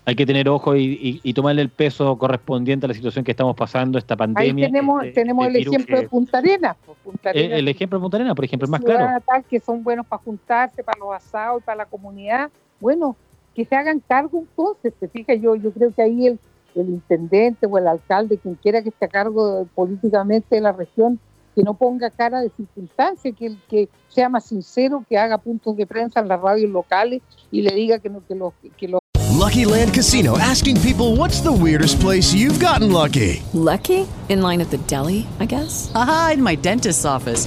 [0.07, 3.99] hay que tener ojo y, tomarle el peso correspondiente a la situación que estamos pasando,
[3.99, 4.67] esta pandemia.
[4.67, 6.77] Ahí tenemos, este, tenemos este el ejemplo de Punta Arenas.
[7.33, 9.23] el, ejemplo de Punta Arenas, por ejemplo, es más claro.
[9.27, 12.51] Tal, que son buenos para juntarse, para los asados y para la comunidad.
[12.81, 13.17] Bueno,
[13.55, 16.39] que se hagan cargo entonces, te fijas, yo, yo creo que ahí el,
[16.75, 21.19] el intendente o el alcalde, quien quiera que esté a cargo políticamente de la región,
[21.55, 25.87] que no ponga cara de circunstancia, que, que sea más sincero, que haga puntos de
[25.87, 29.01] prensa en las radios locales y le diga que, no, que, los, que los
[29.39, 33.43] Lucky Land Casino asking people what's the weirdest place you've gotten lucky?
[33.53, 34.07] Lucky?
[34.29, 35.93] In line at the deli, I guess?
[35.95, 37.47] Aha, in my dentist's office.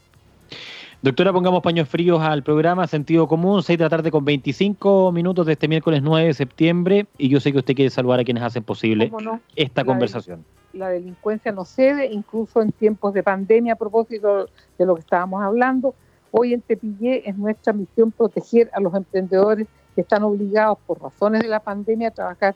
[1.03, 5.47] Doctora, pongamos paños fríos al programa Sentido Común, 6 de la tarde con 25 minutos
[5.47, 7.07] de este miércoles 9 de septiembre.
[7.17, 9.11] Y yo sé que usted quiere saludar a quienes hacen posible
[9.55, 10.45] esta La conversación.
[10.73, 15.41] La delincuencia no cede, incluso en tiempos de pandemia, a propósito de lo que estábamos
[15.41, 15.95] hablando.
[16.29, 21.41] Hoy en Tepillé es nuestra misión proteger a los emprendedores que están obligados por razones
[21.41, 22.55] de la pandemia a trabajar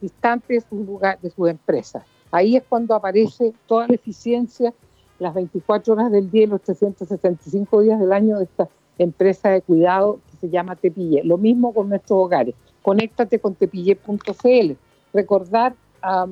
[0.00, 2.02] distantes de sus, lugar, de sus empresas.
[2.32, 4.74] Ahí es cuando aparece toda la eficiencia,
[5.18, 9.62] las 24 horas del día y los 365 días del año de esta empresa de
[9.62, 11.22] cuidado que se llama Tepillé.
[11.24, 12.54] Lo mismo con nuestros hogares.
[12.82, 14.72] Conéctate con tepillé.cl.
[15.12, 16.26] Recordar a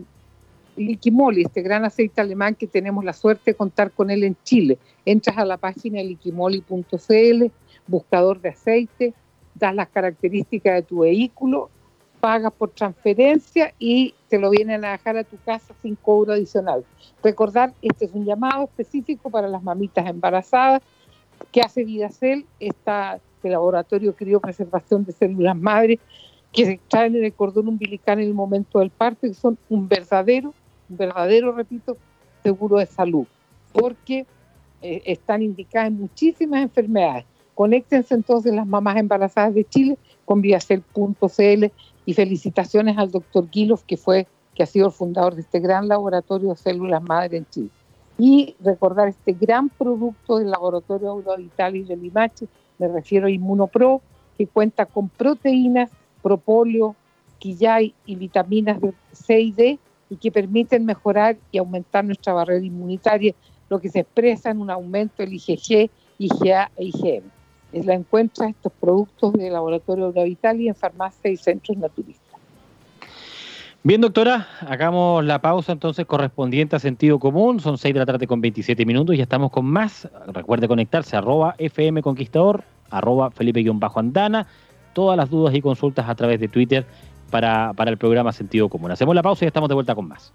[0.77, 4.79] Liquimoli, este gran aceite alemán que tenemos la suerte de contar con él en Chile.
[5.05, 7.51] Entras a la página liquimoli.cl,
[7.87, 9.15] buscador de aceite,
[9.55, 11.71] das las características de tu vehículo
[12.23, 16.85] pagas por transferencia y te lo vienen a dejar a tu casa sin cobro adicional.
[17.21, 20.83] Recordar, este es un llamado específico para las mamitas embarazadas
[21.51, 25.99] que hace Vidacel, está el laboratorio criopreservación de células madres
[26.53, 29.89] que se extraen en el cordón umbilical en el momento del parto y son un
[29.89, 30.55] verdadero,
[30.89, 31.97] un verdadero, repito,
[32.45, 33.27] seguro de salud,
[33.73, 34.27] porque
[34.81, 37.25] eh, están indicadas en muchísimas enfermedades.
[37.57, 41.65] Conéctense entonces las mamás embarazadas de Chile con viacel.cl
[42.05, 45.89] y felicitaciones al doctor Guilov, que fue que ha sido el fundador de este gran
[45.89, 47.71] laboratorio de células madre en Chile.
[48.19, 52.47] Y recordar este gran producto del laboratorio Aurovital y de Limache,
[52.79, 54.03] me refiero a Inmunopro,
[54.37, 55.91] que cuenta con proteínas,
[56.23, 56.95] propóleo,
[57.39, 58.79] quillay y vitaminas
[59.13, 59.79] C y D
[60.11, 63.35] y que permiten mejorar y aumentar nuestra barrera inmunitaria,
[63.71, 67.42] lo que se expresa en un aumento del IgG, IgA e IgM
[67.73, 72.23] la encuentra estos productos de Laboratorio Gravital y en farmacia y centros naturistas.
[73.85, 77.59] Bien, doctora, hagamos la pausa entonces correspondiente a sentido común.
[77.59, 80.09] Son 6 de la tarde con 27 minutos y ya estamos con más.
[80.29, 84.47] Recuerde conectarse arroba FM Conquistador, arroba Felipe-Andana.
[84.93, 86.87] Todas las dudas y consultas a través de Twitter
[87.31, 88.93] para, para el programa Sentido Común.
[88.93, 90.33] Hacemos la pausa y estamos de vuelta con más.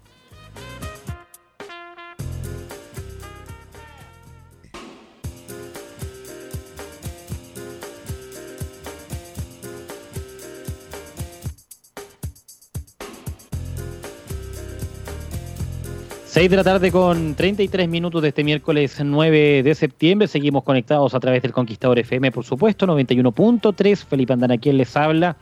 [16.38, 20.28] Seis de la tarde con 33 minutos de este miércoles 9 de septiembre.
[20.28, 24.04] Seguimos conectados a través del Conquistador FM, por supuesto, 91.3.
[24.04, 25.36] Felipe Andana, quien les habla.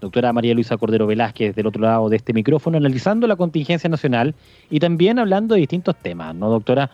[0.00, 4.34] Doctora María Luisa Cordero Velázquez del otro lado de este micrófono, analizando la contingencia nacional
[4.70, 6.90] y también hablando de distintos temas, ¿no, doctora?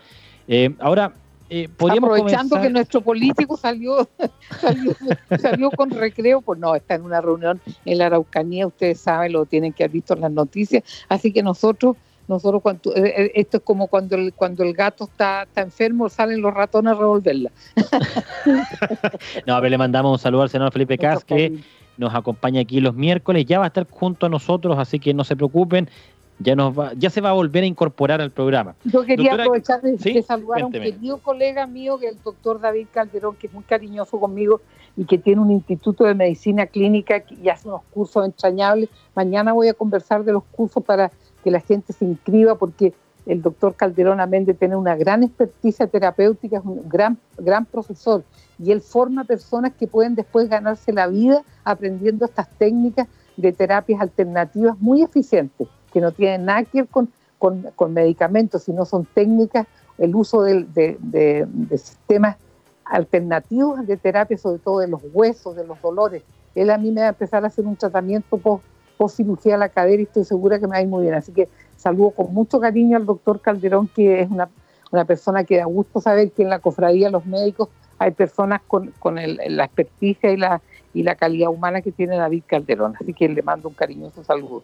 [0.49, 1.13] Eh, ahora,
[1.49, 4.09] eh, podríamos Aprovechando comenzar- que nuestro político salió,
[4.59, 4.93] salió,
[5.39, 9.45] salió con recreo, pues no, está en una reunión en la Araucanía, ustedes saben, lo
[9.45, 11.95] tienen que haber visto en las noticias, así que nosotros,
[12.27, 16.09] nosotros cuando, eh, eh, esto es como cuando el, cuando el gato está, está enfermo,
[16.09, 17.51] salen los ratones a revolverla.
[19.47, 21.59] No, pero le mandamos un saludo al senador Felipe Cas, que
[21.97, 23.45] nos acompaña aquí los miércoles.
[23.45, 25.89] Ya va a estar junto a nosotros, así que no se preocupen.
[26.37, 28.75] Ya, nos va, ya se va a volver a incorporar al programa.
[28.83, 32.13] Yo quería Doctora, aprovechar de, sí, de saludar a un querido colega mío, que es
[32.13, 34.61] el doctor David Calderón, que es muy cariñoso conmigo
[34.97, 38.89] y que tiene un instituto de medicina clínica y hace unos cursos entrañables.
[39.15, 41.11] Mañana voy a conversar de los cursos para
[41.45, 42.91] que la gente se inscriba, porque
[43.27, 48.23] el doctor Calderón, amén tener una gran experticia terapéutica, es un gran, gran profesor
[48.57, 54.01] y él forma personas que pueden después ganarse la vida aprendiendo estas técnicas de terapias
[54.01, 59.67] alternativas muy eficientes, que no tienen nada que ver con, con, medicamentos, sino son técnicas,
[59.99, 62.37] el uso de, de- de sistemas
[62.85, 66.23] alternativos de terapia, sobre todo de los huesos, de los dolores.
[66.55, 68.63] Él a mí me va a empezar a hacer un tratamiento post,
[68.97, 71.13] post cirugía de la cadera y estoy segura que me va a ir muy bien.
[71.15, 74.49] Así que saludo con mucho cariño al doctor Calderón, que es una,
[74.91, 78.91] una persona que da gusto saber que en la cofradía los médicos hay personas con,
[78.99, 80.61] con el- la experticia y la,
[80.93, 82.93] y la calidad humana que tiene David Calderón.
[82.99, 84.63] Así que le mando un cariñoso saludo.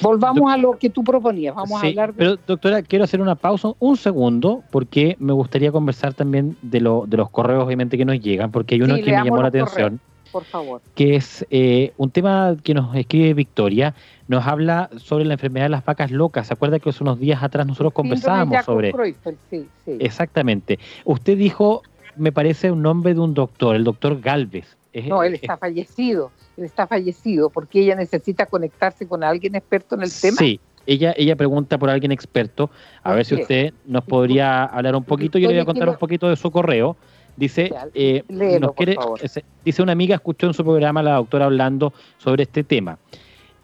[0.00, 2.18] Volvamos a lo que tú proponías, vamos Sí, a hablar de...
[2.18, 7.04] Pero, doctora, quiero hacer una pausa un segundo porque me gustaría conversar también de, lo,
[7.06, 9.48] de los correos, obviamente, que nos llegan, porque hay uno Sí, que me llamó la
[9.48, 10.00] atención,
[10.32, 10.80] Por favor.
[10.94, 13.94] que es eh, un tema que nos escribe Victoria.
[14.28, 16.46] Nos habla sobre la enfermedad de las vacas locas.
[16.46, 18.92] ¿Se acuerda que hace unos días atrás nosotros conversábamos sobre...
[19.50, 19.96] Sí, sí.
[20.00, 20.78] Exactamente.
[21.04, 21.82] Usted dijo,
[22.16, 24.76] me parece un nombre de un doctor, el doctor Galvez.
[25.06, 29.94] No, él es- está fallecido, él está fallecido porque ella necesita conectarse con alguien experto
[29.94, 30.36] en el tema.
[30.38, 32.70] Sí, ella, ella pregunta por alguien experto.
[33.02, 35.38] A ¿Por ver si usted nos podría hablar un poquito.
[35.38, 36.96] Yo le voy a contar un poquito de su correo.
[37.36, 38.96] Dice, eh, léelo, nos quiere-
[39.64, 42.98] dice una amiga escuchó en su programa a la doctora hablando sobre este tema.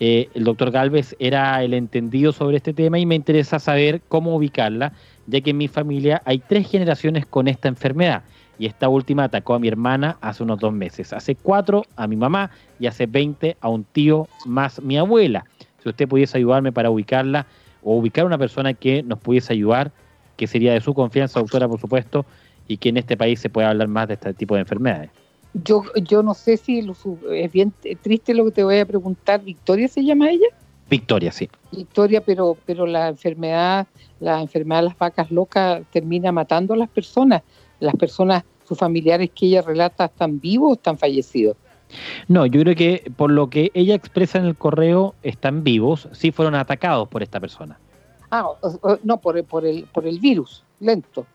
[0.01, 4.35] Eh, el doctor Galvez era el entendido sobre este tema y me interesa saber cómo
[4.37, 4.93] ubicarla,
[5.27, 8.23] ya que en mi familia hay tres generaciones con esta enfermedad.
[8.61, 11.13] Y esta última atacó a mi hermana hace unos dos meses.
[11.13, 12.51] Hace cuatro a mi mamá
[12.81, 15.45] y hace 20 a un tío más mi abuela.
[15.83, 17.47] Si usted pudiese ayudarme para ubicarla
[17.83, 19.93] o ubicar una persona que nos pudiese ayudar,
[20.37, 22.25] que sería de su confianza, doctora, por supuesto,
[22.69, 25.11] y que en este país se pueda hablar más de este tipo de enfermedades.
[25.65, 26.95] Yo, yo no sé si lo
[27.33, 29.43] es bien triste lo que te voy a preguntar.
[29.43, 30.47] ¿Victoria se llama ella?
[30.89, 31.49] Victoria, sí.
[31.73, 33.87] Victoria, pero, pero la enfermedad,
[34.21, 37.43] la enfermedad de las vacas locas termina matando a las personas.
[37.81, 41.57] Las personas, sus familiares que ella relata, ¿están vivos o están fallecidos?
[42.29, 46.31] No, yo creo que por lo que ella expresa en el correo, están vivos, sí
[46.31, 47.79] fueron atacados por esta persona.
[48.31, 48.47] Ah,
[49.05, 51.27] no, por, el- por, el, por el virus, lento.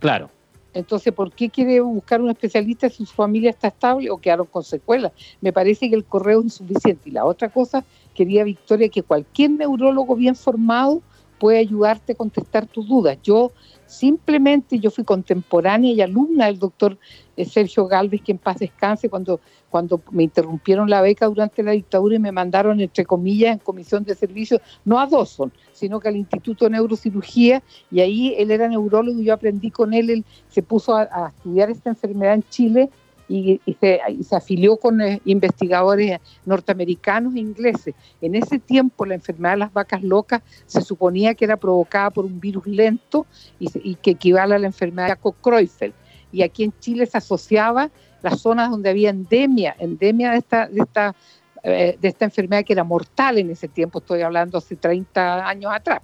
[0.00, 0.28] Claro.
[0.74, 4.64] Entonces, ¿por qué quiere buscar un especialista si su familia está estable o quedaron con
[4.64, 5.12] secuelas?
[5.40, 7.10] Me parece que el correo es insuficiente.
[7.10, 11.02] Y la otra cosa, quería Victoria, que cualquier neurólogo bien formado
[11.42, 13.18] puede ayudarte a contestar tus dudas.
[13.20, 13.50] Yo
[13.84, 16.96] simplemente, yo fui contemporánea y alumna del doctor
[17.36, 21.72] eh, Sergio Galvez, que en paz descanse, cuando, cuando me interrumpieron la beca durante la
[21.72, 26.06] dictadura y me mandaron, entre comillas, en comisión de servicios, no a Dawson, sino que
[26.10, 30.24] al Instituto de Neurocirugía, y ahí él era neurólogo y yo aprendí con él, él
[30.48, 32.88] se puso a estudiar esta enfermedad en Chile
[33.32, 37.94] y, y se, y se afilió con eh, investigadores norteamericanos e ingleses.
[38.20, 42.26] En ese tiempo la enfermedad de las vacas locas se suponía que era provocada por
[42.26, 43.26] un virus lento
[43.58, 45.94] y, que equivale a la enfermedad de Jacob-Creutzfeldt.
[46.30, 47.90] Y aquí en Chile se asociaba
[48.22, 51.14] las zonas donde había endemia, endemia de esta, de esta,
[51.62, 55.72] eh, de esta enfermedad que era mortal en ese tiempo, estoy hablando hace 30 años
[55.74, 56.02] atrás.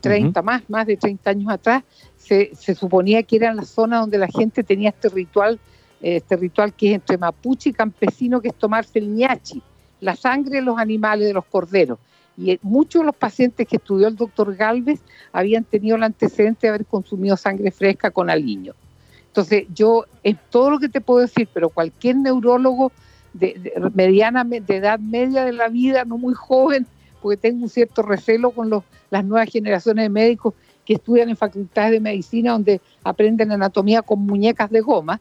[0.00, 1.84] 30 más, más de 30 años atrás,
[2.16, 5.60] se, se suponía que eran las zonas donde la gente tenía este ritual,
[6.02, 9.62] este ritual que es entre mapuche y campesino, que es tomarse el ñachi,
[10.00, 11.98] la sangre de los animales, de los corderos.
[12.36, 15.00] Y eh, muchos de los pacientes que estudió el doctor Galvez
[15.32, 18.74] habían tenido el antecedente de haber consumido sangre fresca con aliño.
[19.26, 22.92] Entonces, yo es todo lo que te puedo decir, pero cualquier neurólogo
[23.32, 26.86] de, de mediana, de edad media de la vida, no muy joven,
[27.22, 31.36] porque tengo un cierto recelo con los, las nuevas generaciones de médicos que estudian en
[31.36, 35.20] facultades de medicina donde aprenden anatomía con muñecas de goma.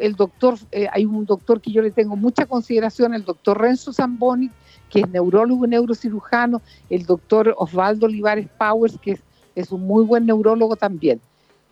[0.00, 3.92] El doctor, eh, hay un doctor que yo le tengo mucha consideración, el doctor Renzo
[3.92, 4.50] Zamboni,
[4.90, 9.20] que es neurólogo y neurocirujano, el doctor Osvaldo Olivares Powers, que es,
[9.54, 11.20] es un muy buen neurólogo también.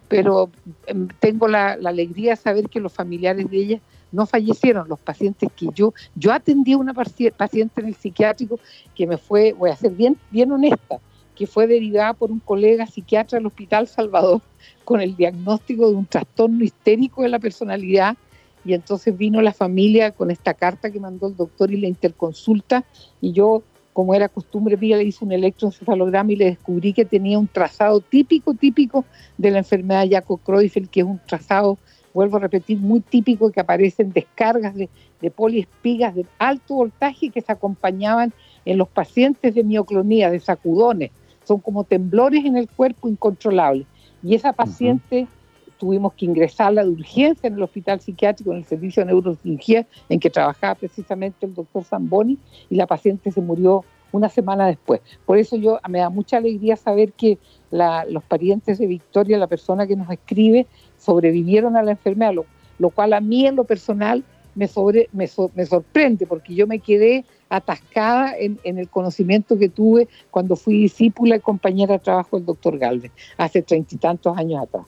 [0.08, 0.50] Pero
[0.86, 3.80] em, tengo la, la alegría de saber que los familiares de ella
[4.12, 8.60] no fallecieron, los pacientes que yo, yo atendí a una paci- paciente en el psiquiátrico
[8.94, 11.00] que me fue, voy a ser bien, bien honesta,
[11.34, 14.40] que fue derivada por un colega psiquiatra del Hospital Salvador
[14.84, 18.16] con el diagnóstico de un trastorno histérico de la personalidad
[18.64, 22.84] y entonces vino la familia con esta carta que mandó el doctor y la interconsulta
[23.20, 23.62] y yo
[23.94, 28.00] como era costumbre mía, le hice un electroencefalograma y le descubrí que tenía un trazado
[28.00, 29.04] típico, típico
[29.38, 31.78] de la enfermedad Jacob-Creutzfeldt, que es un trazado,
[32.12, 34.88] vuelvo a repetir, muy típico que aparecen descargas de,
[35.22, 38.32] de poliespigas de alto voltaje que se acompañaban
[38.64, 41.12] en los pacientes de mioclonía, de sacudones.
[41.44, 43.86] Son como temblores en el cuerpo incontrolables.
[44.22, 45.26] Y esa paciente
[45.78, 50.20] tuvimos que ingresarla de urgencia en el hospital psiquiátrico, en el servicio de neurocirugía, en
[50.20, 52.38] que trabajaba precisamente el doctor Zamboni,
[52.70, 55.00] y la paciente se murió una semana después.
[55.26, 57.38] Por eso yo me da mucha alegría saber que
[57.70, 60.66] la- los parientes de Victoria, la persona que nos escribe,
[60.98, 62.46] sobrevivieron a la enfermedad, lo,
[62.78, 64.22] lo cual a mí en lo personal
[64.54, 69.58] me, sobre, me, so- me sorprende, porque yo me quedé atascada en, en el conocimiento
[69.58, 73.98] que tuve cuando fui discípula y compañera de trabajo del doctor Galvez, hace treinta y
[73.98, 74.84] tantos años atrás.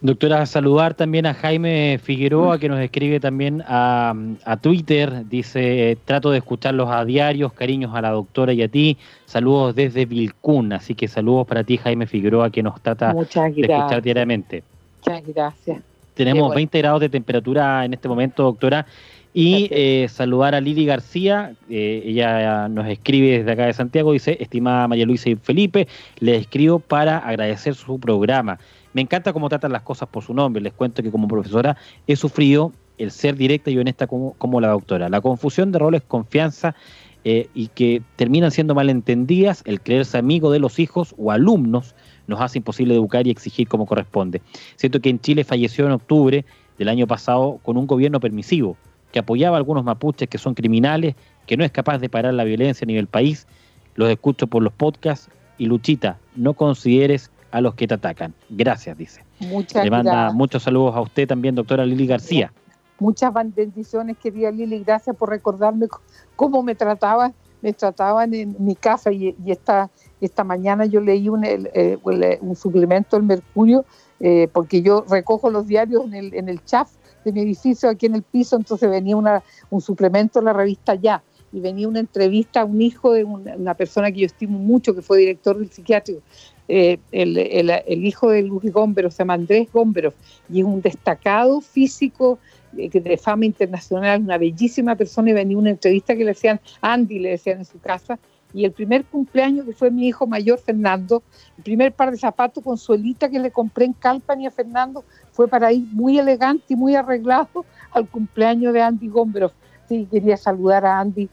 [0.00, 5.26] Doctora, saludar también a Jaime Figueroa, que nos escribe también a, a Twitter.
[5.26, 8.98] Dice, trato de escucharlos a diarios, cariños a la doctora y a ti.
[9.24, 14.02] Saludos desde Vilcún, así que saludos para ti, Jaime Figueroa, que nos trata de escuchar
[14.02, 14.62] diariamente.
[15.06, 15.93] Muchas gracias.
[16.14, 16.56] Tenemos bueno.
[16.56, 18.86] 20 grados de temperatura en este momento, doctora,
[19.32, 24.36] Y eh, saludar a Lili García, eh, ella nos escribe desde acá de Santiago, dice,
[24.40, 25.88] estimada María Luisa y Felipe,
[26.20, 28.60] les escribo para agradecer su programa.
[28.92, 30.62] Me encanta cómo tratan las cosas por su nombre.
[30.62, 34.68] Les cuento que como profesora he sufrido el ser directa y honesta como, como la
[34.68, 35.08] doctora.
[35.08, 36.76] La confusión de roles, confianza
[37.24, 41.94] eh, y que terminan siendo malentendidas, el creerse amigo de los hijos o alumnos
[42.26, 44.42] nos hace imposible educar y exigir como corresponde.
[44.76, 46.44] Siento que en Chile falleció en octubre
[46.78, 48.76] del año pasado con un gobierno permisivo
[49.12, 51.14] que apoyaba a algunos mapuches que son criminales,
[51.46, 53.46] que no es capaz de parar la violencia a nivel país.
[53.94, 58.34] Los escucho por los podcasts y Luchita, no consideres a los que te atacan.
[58.50, 59.24] Gracias, dice.
[59.38, 60.34] Muchas Le manda gracias.
[60.34, 62.52] muchos saludos a usted también, doctora Lili García.
[62.98, 64.82] Muchas bendiciones, querida Lili.
[64.82, 65.86] Gracias por recordarme
[66.34, 67.34] cómo me trataban,
[67.64, 69.10] me trataban en mi casa.
[69.10, 69.90] Y, esta,
[70.20, 73.86] esta mañana yo leí un, eh, el- un suplemento del Mercurio,
[74.20, 76.90] eh, porque yo recojo los diarios en el, en el chaf
[77.24, 80.94] de mi edificio aquí en el piso, entonces venía una, un suplemento de la revista
[80.94, 81.22] Ya.
[81.52, 85.02] Y venía una entrevista a un hijo de una, persona que yo estimo mucho, que
[85.02, 86.20] fue director del psiquiátrico,
[86.68, 90.14] eh, el, el- hijo de Luis Gómberos, se llama Andrés Gómberos,
[90.50, 95.70] y es un destacado físico eh, de fama internacional, una bellísima persona, y venía una
[95.70, 98.18] entrevista que le decían, Andy le decían en su casa,
[98.52, 101.24] y el primer cumpleaños que fue mi hijo mayor, Fernando,
[101.58, 105.48] el primer par de zapatos con suelita que le compré en Calpani a Fernando, fue
[105.48, 109.50] para ir muy elegante y muy arreglado al cumpleaños de Andy Gomberov.
[109.88, 111.28] Sí, quería saludar a Andy,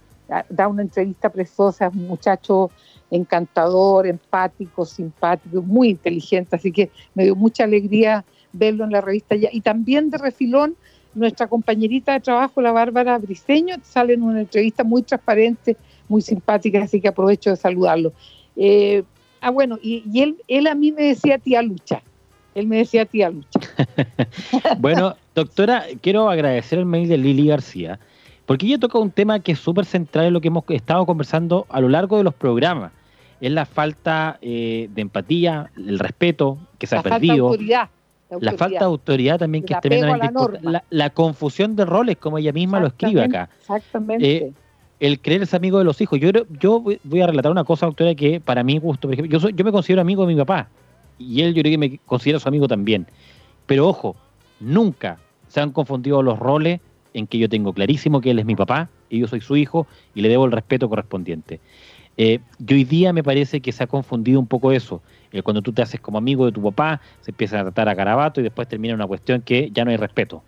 [0.50, 2.72] da una entrevista preciosa, un muchacho
[3.12, 9.36] encantador, empático, simpático, muy inteligente, así que me dio mucha alegría verlo en la revista
[9.36, 9.50] ya.
[9.52, 10.76] Y también de refilón,
[11.14, 16.82] nuestra compañerita de trabajo, la Bárbara Briceño, sale en una entrevista muy transparente, muy simpática,
[16.82, 18.14] así que aprovecho de saludarlo.
[18.56, 19.04] Eh,
[19.42, 22.02] ah, bueno, y, y él, él a mí me decía tía Lucha,
[22.56, 23.60] él me decía tía Lucha.
[24.80, 28.00] Bueno, doctora, quiero agradecer el mail de Lili García,
[28.46, 31.66] porque ella toca un tema que es súper central en lo que hemos estado conversando
[31.70, 32.92] a lo largo de los programas.
[33.40, 37.90] Es la falta eh, de empatía, el respeto que se la ha falta perdido, autoridad.
[38.40, 42.38] La falta de autoridad también que es la tremendamente la, la confusión de roles, como
[42.38, 43.50] ella misma lo escribe acá.
[43.60, 44.38] Exactamente.
[44.38, 44.54] Eh,
[45.00, 46.20] el creerse amigo de los hijos.
[46.20, 46.30] Yo
[46.60, 49.40] yo voy voy a relatar una cosa, doctora, que para mí gusto, por ejemplo, yo,
[49.40, 50.70] soy, yo me considero amigo de mi papá
[51.18, 53.08] y él yo creo que me considera su amigo también.
[53.66, 54.16] Pero ojo,
[54.60, 55.18] nunca
[55.48, 56.80] se han confundido los roles
[57.14, 59.88] en que yo tengo clarísimo que él es mi papá y yo soy su hijo
[60.16, 61.60] y le debo el respeto correspondiente.
[62.18, 65.02] Eh, y hoy día me parece que se ha confundido un poco eso.
[65.32, 67.96] Eh, cuando tú te haces como amigo de tu papá, se empieza a tratar a
[67.96, 70.44] carabato y después termina una cuestión que ya no hay respeto.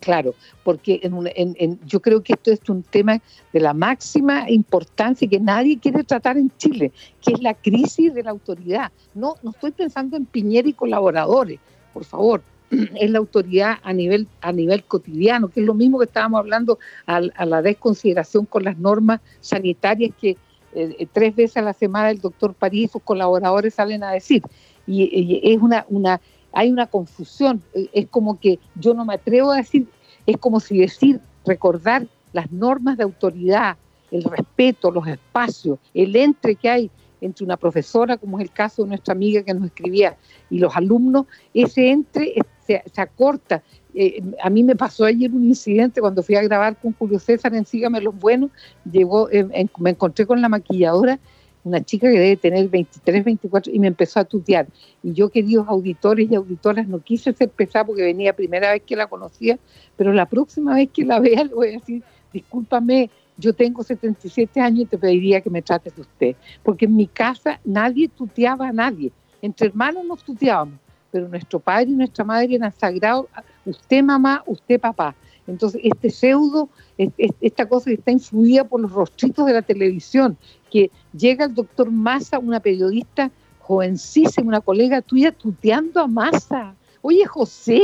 [0.00, 3.20] Claro, porque en un- en- yo creo que esto es un tema
[3.52, 8.22] de la máxima importancia que nadie quiere tratar en Chile, que es la crisis de
[8.22, 8.92] la autoridad.
[9.12, 11.60] No, no estoy pensando en Piñera y colaboradores,
[11.92, 12.42] por favor.
[12.94, 16.78] Es la autoridad a nivel, a nivel cotidiano, que es lo mismo que estábamos hablando
[17.04, 20.38] a, la desconsideración con las normas sanitarias que
[20.72, 24.12] eh, eh, tres veces a la semana el doctor París y sus colaboradores salen a
[24.12, 24.42] decir.
[24.86, 26.20] Y, es una, una,
[26.52, 29.86] hay una confusión, eh, es como que yo no me atrevo a decir,
[30.26, 33.76] es como si decir, recordar las normas de autoridad,
[34.10, 36.90] el respeto, los espacios, el entre que hay
[37.20, 40.16] entre una profesora, como es el caso de nuestra amiga que nos escribía,
[40.48, 42.34] y los alumnos, ese entre
[42.66, 43.62] se, se acorta.
[43.94, 47.54] Eh, a mí me pasó ayer un incidente cuando fui a grabar con Julio César
[47.54, 48.50] en Sígame los Buenos,
[48.90, 49.46] llegó, eh,
[49.78, 51.18] me encontré con la maquilladora,
[51.64, 54.66] una chica que debe tener 23, 24, y me empezó a tutear.
[55.02, 58.96] Y yo, queridos auditores y auditoras, no quise ser pesada porque venía primera vez que
[58.96, 59.58] la conocía,
[59.96, 64.60] pero la próxima vez que la vea le voy a decir, discúlpame, yo tengo 77
[64.60, 66.36] años y te pediría que me trates de usted.
[66.62, 69.12] Porque en mi casa nadie tuteaba a nadie.
[69.42, 70.78] Entre hermanos nos tuteábamos,
[71.10, 73.26] pero nuestro padre y nuestra madre eran sagrados,
[73.64, 75.14] usted mamá, usted papá.
[75.46, 79.62] Entonces, este pseudo, es- es- esta cosa que está influida por los rostritos de la
[79.62, 80.36] televisión,
[80.70, 83.30] que llega el doctor Massa, una periodista
[83.60, 86.74] jovencísima, una colega tuya, tuteando a Massa.
[87.02, 87.80] Oye, José,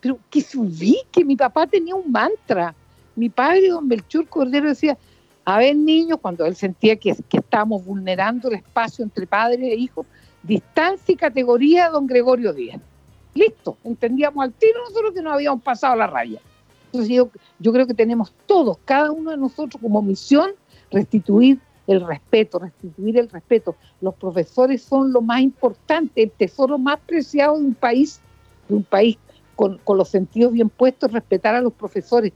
[0.00, 2.74] pero que se ubique, mi papá tenía un mantra.
[3.16, 4.96] Mi padre, don Melchor Cordero, decía,
[5.44, 9.74] a ver, niños, cuando él sentía que, que estábamos vulnerando el espacio entre padre e
[9.74, 10.06] hijo,
[10.42, 12.80] distancia y categoría, don Gregorio Díaz.
[13.38, 16.40] Listo, entendíamos al tiro nosotros que nos habíamos pasado la raya.
[16.86, 17.30] Entonces yo,
[17.60, 20.50] yo creo que tenemos todos, cada uno de nosotros como misión,
[20.90, 23.76] restituir el respeto, restituir el respeto.
[24.00, 28.20] Los profesores son lo más importante, el tesoro más preciado de un país,
[28.68, 29.16] de un país
[29.54, 32.32] con, con los sentidos bien puestos, respetar a los profesores.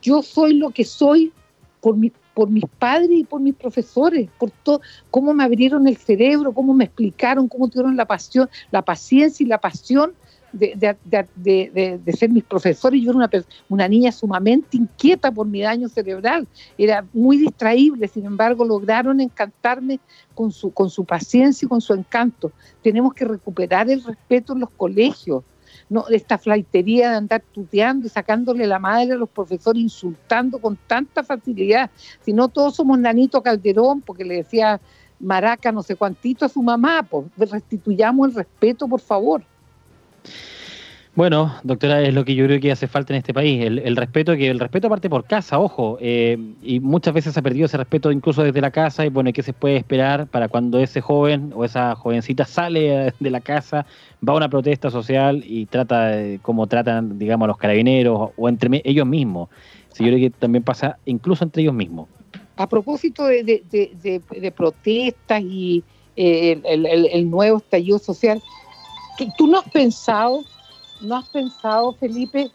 [0.00, 1.34] Yo soy lo que soy
[1.82, 4.80] por, mi, por mis padres y por mis profesores, por todo,
[5.10, 9.48] cómo me abrieron el cerebro, cómo me explicaron, cómo tuvieron la pasión, la paciencia y
[9.48, 10.14] la pasión
[10.52, 10.96] de,
[11.34, 13.00] de, de, ser mis profesores.
[13.02, 13.30] Yo era una,
[13.68, 16.46] una niña sumamente inquieta por mi daño cerebral,
[16.78, 20.00] era muy distraíble, sin embargo lograron encantarme
[20.34, 22.52] con su, con su paciencia y con su encanto.
[22.82, 25.42] Tenemos que recuperar el respeto en los colegios.
[25.88, 30.76] No, esta flaitería de andar tuteando y sacándole la madre a los profesores, insultando con
[30.86, 31.90] tanta facilidad.
[32.22, 34.80] Si no, todos somos Nanito Calderón, porque le decía
[35.20, 39.42] Maraca no sé cuántito a su mamá, pues restituyamos el respeto, por favor.
[41.16, 44.36] Bueno, doctora, es lo que yo creo que hace falta en este país, el, respeto,
[44.36, 47.78] que el respeto parte por casa, ojo, eh, y muchas veces se ha perdido ese
[47.78, 51.54] respeto incluso desde la casa, y bueno, ¿qué se puede esperar para cuando ese joven
[51.56, 53.86] o esa jovencita sale de la casa,
[54.28, 56.12] va a una protesta social y trata
[56.42, 59.48] como tratan, digamos, a los carabineros o entre ellos mismos?
[59.94, 62.10] Sí, yo creo que también pasa incluso entre ellos mismos.
[62.58, 65.82] A propósito de, protestas y
[66.14, 68.42] eh, el, el nuevo estallido social,
[69.36, 70.44] ¿tú no has pensado
[71.00, 72.50] ¿No has pensado, Felipe,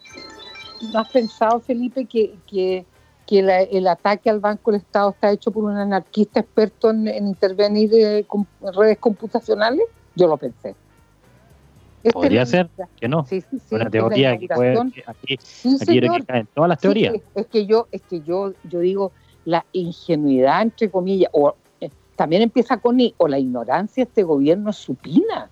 [0.92, 2.84] no has pensado, Felipe, que, que,
[3.28, 8.26] el ataque al Banco del Estado está hecho por un anarquista experto en, intervenir en
[8.74, 9.86] redes computacionales?
[10.14, 10.74] Yo lo pensé.
[12.12, 12.68] Podría ser
[13.00, 13.24] que no.
[13.24, 15.98] Sí, sí, sí, Una teoría que puede, aquí, aquí
[16.28, 17.14] en todas las teorías.
[17.34, 19.12] es que yo, es que yo, yo digo
[19.44, 24.24] la ingenuidad entre comillas, o eh, también empieza con I, o la ignorancia de este
[24.24, 25.48] gobierno supina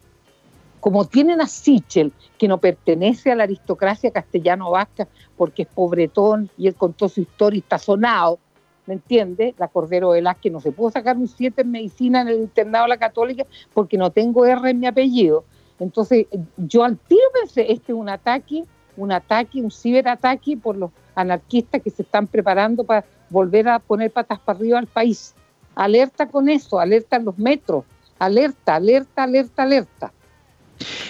[0.81, 5.07] como tienen a Sichel, que no pertenece a la aristocracia castellano-vasca
[5.37, 8.39] porque es pobretón y él contó su historia y está sonado,
[8.87, 9.55] ¿me entiende?
[9.59, 12.85] La Cordero de que no se pudo sacar un 7 en medicina en el internado
[12.85, 15.45] de la Católica porque no tengo R en mi apellido.
[15.79, 16.27] Entonces,
[16.57, 18.65] yo al tiro pensé, este es un ataque,
[18.97, 24.11] un ataque, un ciberataque por los anarquistas que se están preparando para volver a poner
[24.11, 25.35] patas para arriba al país.
[25.75, 27.85] Alerta con eso, alerta en los metros,
[28.19, 30.13] alerta, alerta, alerta, alerta.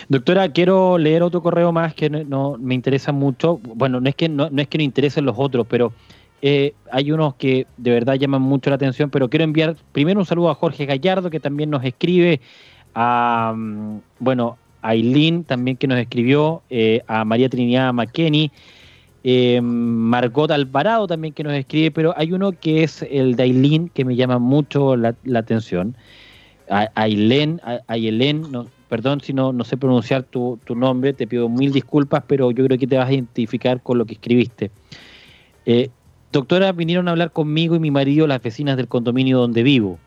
[0.09, 3.61] Doctora, quiero leer otro correo más que no, me interesa mucho.
[3.63, 5.93] Bueno, no es que no, es que no interesen los otros, pero
[6.43, 9.11] eh, hay unos que de verdad llaman mucho la atención.
[9.11, 12.41] Pero quiero enviar primero un saludo a Jorge Gallardo, que también nos escribe,
[12.95, 18.51] a mm, bueno, a Aileen también que nos escribió, eh, a María Trinidad McKenney.
[19.23, 23.91] Eh, Margot Alvarado también que nos escribe, pero hay uno que es el de Aileen
[23.91, 25.95] que me llama mucho la, atención.
[26.71, 27.81] A, Aileen, a,
[28.51, 32.65] no, Perdón si no, no sé pronunciar tu, nombre, te pido mil disculpas, pero yo
[32.67, 34.73] creo que te vas a identificar con lo que escribiste.
[35.65, 35.91] Eh,
[36.33, 40.01] doctora, vinieron a hablar conmigo y mi marido las vecinas del condominio donde vivo.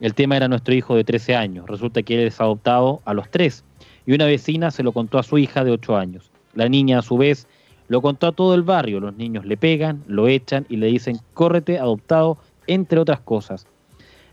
[0.00, 1.66] El tema era nuestro hijo de 13 años.
[1.68, 3.64] Resulta que él es adoptado a los 3
[4.06, 6.30] y una vecina se lo contó a su hija de 8 años.
[6.54, 7.46] La niña, a su vez,
[7.88, 8.98] lo contó a todo el barrio.
[8.98, 13.66] Los niños le pegan, lo echan y le dicen, córrete, adoptado, entre otras cosas.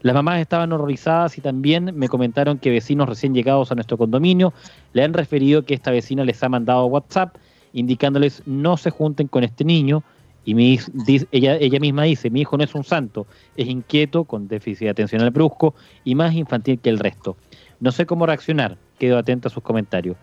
[0.01, 4.53] Las mamás estaban horrorizadas y también me comentaron que vecinos recién llegados a nuestro condominio
[4.93, 7.35] le han referido que esta vecina les ha mandado WhatsApp
[7.73, 10.03] indicándoles no se junten con este niño
[10.45, 10.79] y mi,
[11.31, 14.89] ella, ella misma dice, mi hijo no es un santo, es inquieto, con déficit de
[14.89, 17.37] atención brusco y más infantil que el resto.
[17.79, 20.17] No sé cómo reaccionar, quedo atenta a sus comentarios.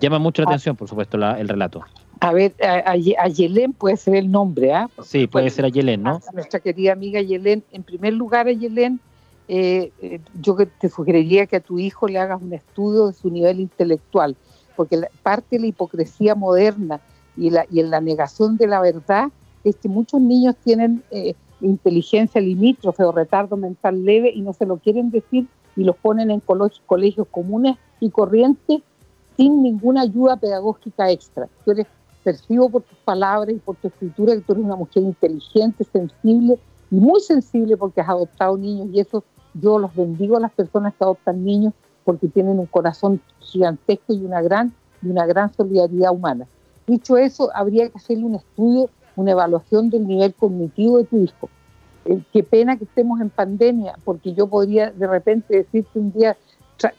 [0.00, 0.50] Llama mucho la ah.
[0.52, 1.84] atención, por supuesto, el relato.
[2.22, 2.96] A ver, a,
[3.26, 4.88] Yelén puede ser el nombre, ¿ah?
[5.02, 6.20] Sí, puede ser a Yelén, ¿no?
[6.28, 7.64] A nuestra querida amiga Yelén.
[7.72, 9.00] En primer lugar, a Yelén,
[9.48, 13.28] eh, eh, yo te sugeriría que a tu hijo le hagas un estudio de su
[13.28, 14.36] nivel intelectual,
[14.76, 17.00] porque parte de la hipocresía moderna
[17.36, 19.30] y, la, y en la negación de la verdad
[19.64, 24.64] es que muchos niños tienen eh, inteligencia limítrofe o retardo mental leve y no se
[24.64, 26.40] lo quieren decir y los ponen en
[26.86, 28.80] colegios comunes y corrientes
[29.36, 31.48] sin ninguna ayuda pedagógica extra.
[31.64, 31.88] Tú eres
[32.22, 36.58] percibo por tus palabras y por tu escritura que tú eres una mujer inteligente, sensible
[36.90, 40.94] y muy sensible porque has adoptado niños y eso yo los bendigo a las personas
[40.94, 46.12] que adoptan niños porque tienen un corazón gigantesco y una gran y una gran solidaridad
[46.12, 46.46] humana.
[46.86, 51.48] Dicho eso, habría que hacerle un estudio, una evaluación del nivel cognitivo de tu hijo.
[52.04, 56.36] Eh, qué pena que estemos en pandemia, porque yo podría de repente decirte un día,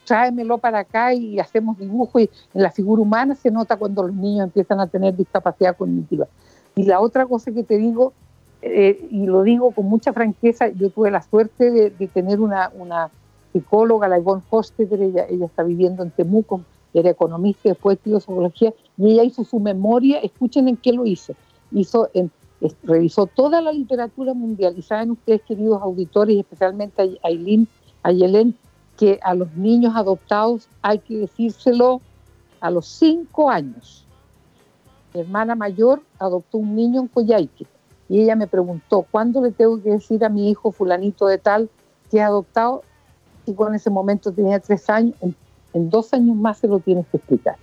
[0.05, 4.15] tráemelo para acá y hacemos dibujo y en la figura humana se nota cuando los
[4.15, 6.27] niños empiezan a tener discapacidad cognitiva.
[6.75, 8.13] Y la otra cosa que te digo,
[8.61, 13.09] eh, y lo digo con mucha franqueza, yo tuve la suerte de, tener una, una,
[13.51, 16.61] psicóloga, la Yvonne Hostetter, ella, está viviendo en Temuco,
[16.93, 21.33] era economista después estudió psicología, y ella hizo su memoria, escuchen en qué lo hizo,
[21.71, 22.09] hizo
[22.83, 27.67] revisó toda la literatura mundial, y saben ustedes, queridos auditores, especialmente a Aileen,
[28.01, 28.55] a Yelén,
[28.97, 32.01] que a los niños adoptados hay que decírselo
[32.59, 34.05] a los cinco años.
[35.13, 37.65] Mi hermana mayor adoptó un niño en Coyhaique
[38.09, 41.69] y ella me preguntó, ¿cuándo le tengo que decir a mi hijo fulanito de tal
[42.09, 42.83] que ha adoptado?
[43.45, 47.17] Y con ese momento tenía tres años, en, dos años más se lo tienes que
[47.17, 47.57] explicar.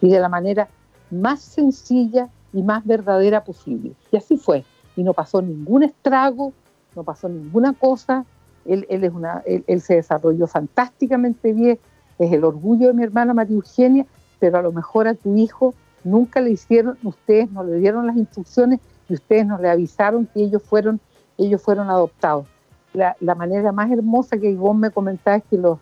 [0.00, 0.68] y de la manera
[1.10, 3.92] más sencilla y más verdadera posible.
[4.12, 4.64] Y así fue.
[4.96, 6.52] Y no pasó ningún estrago,
[6.94, 8.24] no pasó ninguna cosa.
[8.64, 11.78] Él, es una, él, se desarrolló fantásticamente bien,
[12.18, 14.06] es el orgullo de mi hermana María Eugenia,
[14.38, 18.16] pero a lo mejor a tu hijo nunca le hicieron, ustedes no le dieron las
[18.16, 21.00] instrucciones y ustedes no le avisaron que ellos fueron,
[21.38, 22.46] ellos fueron adoptados.
[22.92, 25.78] La, manera más hermosa que vos me comentaba es que los,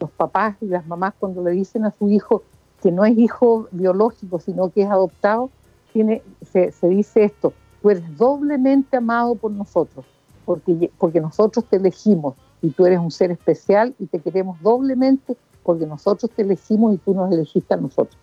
[0.00, 2.42] los papás y las mamás cuando le dicen a su hijo
[2.82, 5.50] que no es hijo biológico, sino que es adoptado,
[5.92, 6.22] tiene,
[6.52, 10.04] se, se dice esto, tú eres doblemente amado por nosotros,
[10.46, 15.36] porque, porque nosotros te elegimos y tú eres un ser especial y te queremos doblemente
[15.62, 18.16] porque nosotros te elegimos y tú nos elegiste a nosotros.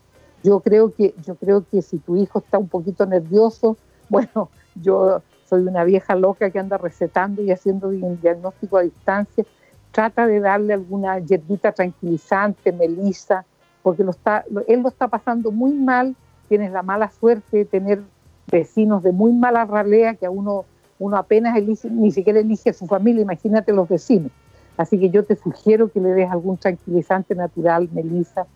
[0.44, 3.78] Yo creo que, yo creo que si tu hijo está un poquito nervioso,
[4.10, 4.50] bueno,
[4.82, 9.46] yo soy una vieja loca que anda recetando y haciendo diagnóstico a distancia,
[9.92, 13.46] trata de darle alguna hierbita tranquilizante, melisa,
[13.84, 16.16] porque lo está, él lo está pasando muy mal,
[16.50, 18.02] tienes la mala suerte de tener
[18.48, 20.66] vecinos de muy mala ralea que a uno,
[21.00, 24.32] uno apenas elige, ni siquiera elige a su familia, imagínate los vecinos.
[24.78, 28.48] Así que yo te sugiero que le des algún tranquilizante natural, Melissa.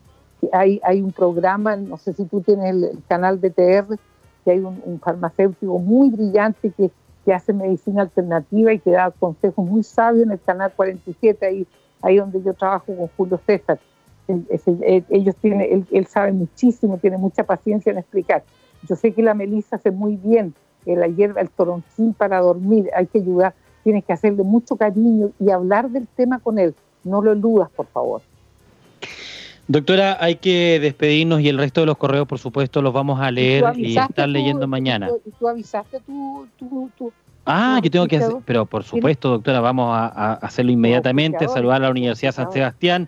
[0.51, 3.97] Hay, hay un programa, no sé si tú tienes el, canal BTR,
[4.43, 6.91] que hay un, farmacéutico muy brillante que,
[7.25, 11.67] que, hace medicina alternativa y que da consejos muy sabios en el canal 47, ahí,
[12.01, 13.79] ahí donde yo trabajo con Julio César.
[15.09, 18.43] ellos tienen, él, sabe muchísimo, tiene mucha paciencia en explicar.
[18.87, 20.53] Yo sé que la melisa hace muy bien,
[20.95, 23.53] la hierba, el toronjil para dormir, hay que ayudar
[23.87, 26.75] tienes que hacerle mucho cariño y hablar del tema con él.
[27.05, 28.21] No lo eludas, por favor.
[29.65, 33.31] Doctora, hay que despedirnos y el resto de los correos, por supuesto, los vamos a
[33.31, 35.09] leer y, estar leyendo mañana.
[35.25, 36.45] ¿Y tú avisaste tu,
[37.49, 41.85] Ah, yo tengo que hacer, pero por supuesto, doctora, vamos a, hacerlo inmediatamente, saludar a
[41.85, 43.07] la Universidad San Sebastián,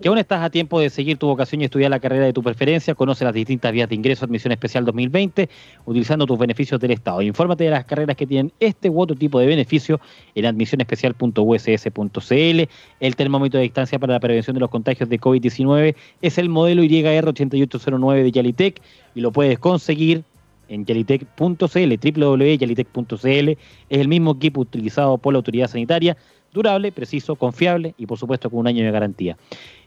[0.00, 2.44] que aún estás a tiempo de seguir tu vocación y estudiar la carrera de tu
[2.44, 5.48] preferencia, conoce las distintas vías de ingreso admisión especial 2020,
[5.84, 7.22] utilizando tus beneficios del Estado.
[7.22, 10.00] Infórmate de las carreras que tienen este u otro tipo de beneficio
[10.36, 12.68] en admisionespecial.uss.cl.
[13.00, 16.84] El termómetro de distancia para la prevención de los contagios de COVID-19 es el modelo
[16.84, 18.80] YR8809 de Yalitec
[19.16, 20.22] y lo puedes conseguir
[20.68, 23.48] en yalitec.cl, www.yalitec.cl.
[23.50, 23.58] Es
[23.88, 26.16] el mismo equipo utilizado por la autoridad sanitaria,
[26.52, 29.36] durable, preciso, confiable y por supuesto con un año de garantía.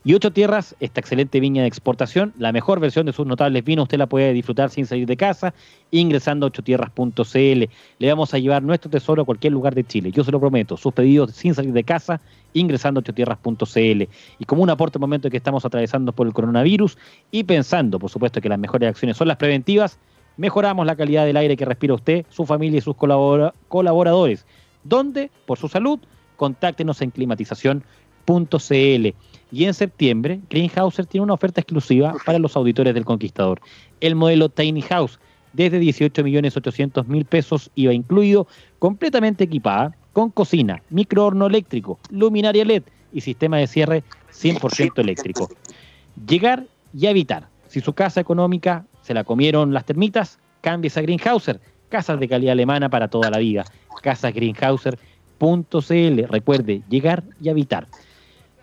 [0.04, 3.84] Y Ocho Tierras, esta excelente viña de exportación, la mejor versión de sus notables vinos,
[3.84, 5.56] usted la puede disfrutar sin salir de casa,
[5.90, 7.64] ingresando a ochotierras.cl.
[7.98, 10.78] Le vamos a llevar nuestro tesoro a cualquier lugar de Chile, yo se lo prometo,
[10.78, 12.22] sus pedidos sin salir de casa,
[12.54, 14.04] ingresando a ochotierras.cl.
[14.38, 17.00] Y como un aporte al momento que estamos atravesando por el coronavirus
[17.32, 19.98] y pensando, por supuesto, que las mejores acciones son las preventivas,
[20.38, 24.46] mejoramos la calidad del aire que respira usted, su familia y sus colaboradores.
[24.84, 25.32] ¿Dónde?
[25.46, 26.00] Por su salud,
[26.36, 29.08] contáctenos en climatización.cl.
[29.52, 33.62] Y en septiembre, Greenhouser tiene una oferta exclusiva para los auditores del Conquistador.
[34.02, 35.20] El modelo Tiny House,
[35.54, 38.48] desde 18.800.000 pesos, iba incluido,
[38.80, 42.84] completamente equipada, con cocina, microhorno eléctrico, luminaria LED
[43.14, 45.50] y sistema de cierre 100% eléctrico.
[46.28, 47.48] Llegar y evitar.
[47.68, 52.54] Si su casa económica se la comieron las termitas, cambies a Greenhauser, casas de calidad
[52.54, 53.64] alemana para toda la vida.
[54.02, 57.86] Casasgreenhauser.cl, recuerde, llegar y habitar.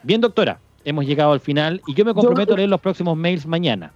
[0.03, 3.47] Bien, doctora, hemos llegado al final y yo me comprometo a leer los próximos mails
[3.47, 3.93] mañana.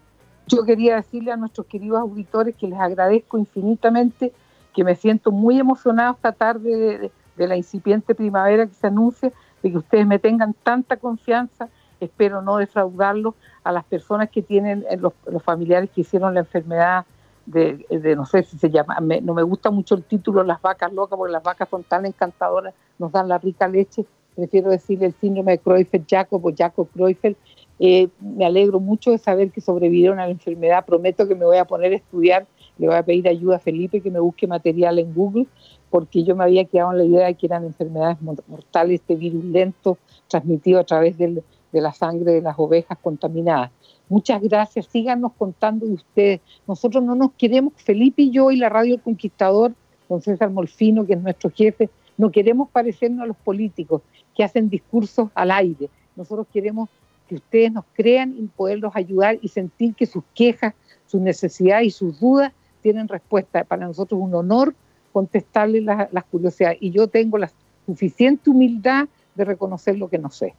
[0.46, 4.32] Yo quería decirle a nuestros queridos auditores que les agradezco infinitamente,
[4.72, 9.32] que me siento muy emocionado esta tarde de, de la incipiente primavera que se anuncia,
[9.64, 11.68] de que ustedes me tengan tanta confianza
[12.00, 13.34] espero no defraudarlos
[13.64, 17.04] a las personas que tienen eh, los, familiares que hicieron la enfermedad
[17.46, 17.86] de,
[18.16, 21.32] no sé si se llama, no me gusta mucho el título Las vacas locas, porque
[21.32, 25.60] las vacas son tan encantadoras, nos dan la rica leche, prefiero decirle el síndrome de
[25.60, 27.36] Creutzfeldt-Jakob o Jakob-Creutzfeldt.
[27.78, 31.58] Eh, me alegro mucho de saber que sobrevivieron a la enfermedad, prometo que me voy
[31.58, 32.46] a poner a estudiar,
[32.78, 35.46] le voy a pedir ayuda a Felipe que me busque material en Google,
[35.90, 39.44] porque yo me había quedado en la idea de que eran enfermedades mortales, este virus
[39.44, 41.42] lento transmitido a través del,
[41.76, 43.70] de la sangre de las ovejas contaminadas.
[44.08, 46.40] Muchas gracias, síganos contando de ustedes.
[46.66, 49.74] Nosotros no nos queremos, Felipe y yo y la Radio Conquistador,
[50.08, 54.00] don César Molfino, que es nuestro jefe, no queremos parecernos a los políticos
[54.34, 55.90] que hacen discursos al aire.
[56.16, 56.88] Nosotros queremos
[57.28, 60.72] que ustedes nos crean y poderlos ayudar y sentir que sus quejas,
[61.06, 63.64] sus necesidades y sus dudas tienen respuesta.
[63.64, 64.74] Para nosotros es un honor
[65.12, 67.50] contestarles las curiosidades y yo tengo la
[67.84, 70.54] suficiente humildad de reconocer lo que no sé.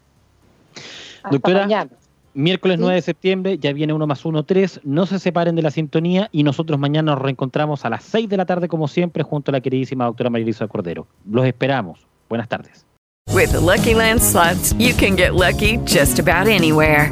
[1.32, 1.88] Doctora,
[2.34, 4.80] miércoles 9 de septiembre, ya viene uno más uno, tres.
[4.84, 8.38] No se separen de la sintonía y nosotros mañana nos reencontramos a las 6 de
[8.38, 11.08] la tarde, como siempre, junto a la queridísima doctora Marilisa Cordero.
[11.30, 12.06] Los esperamos.
[12.30, 12.86] Buenas tardes.
[13.34, 17.12] With Lucky Land slots, you can get lucky just about anywhere.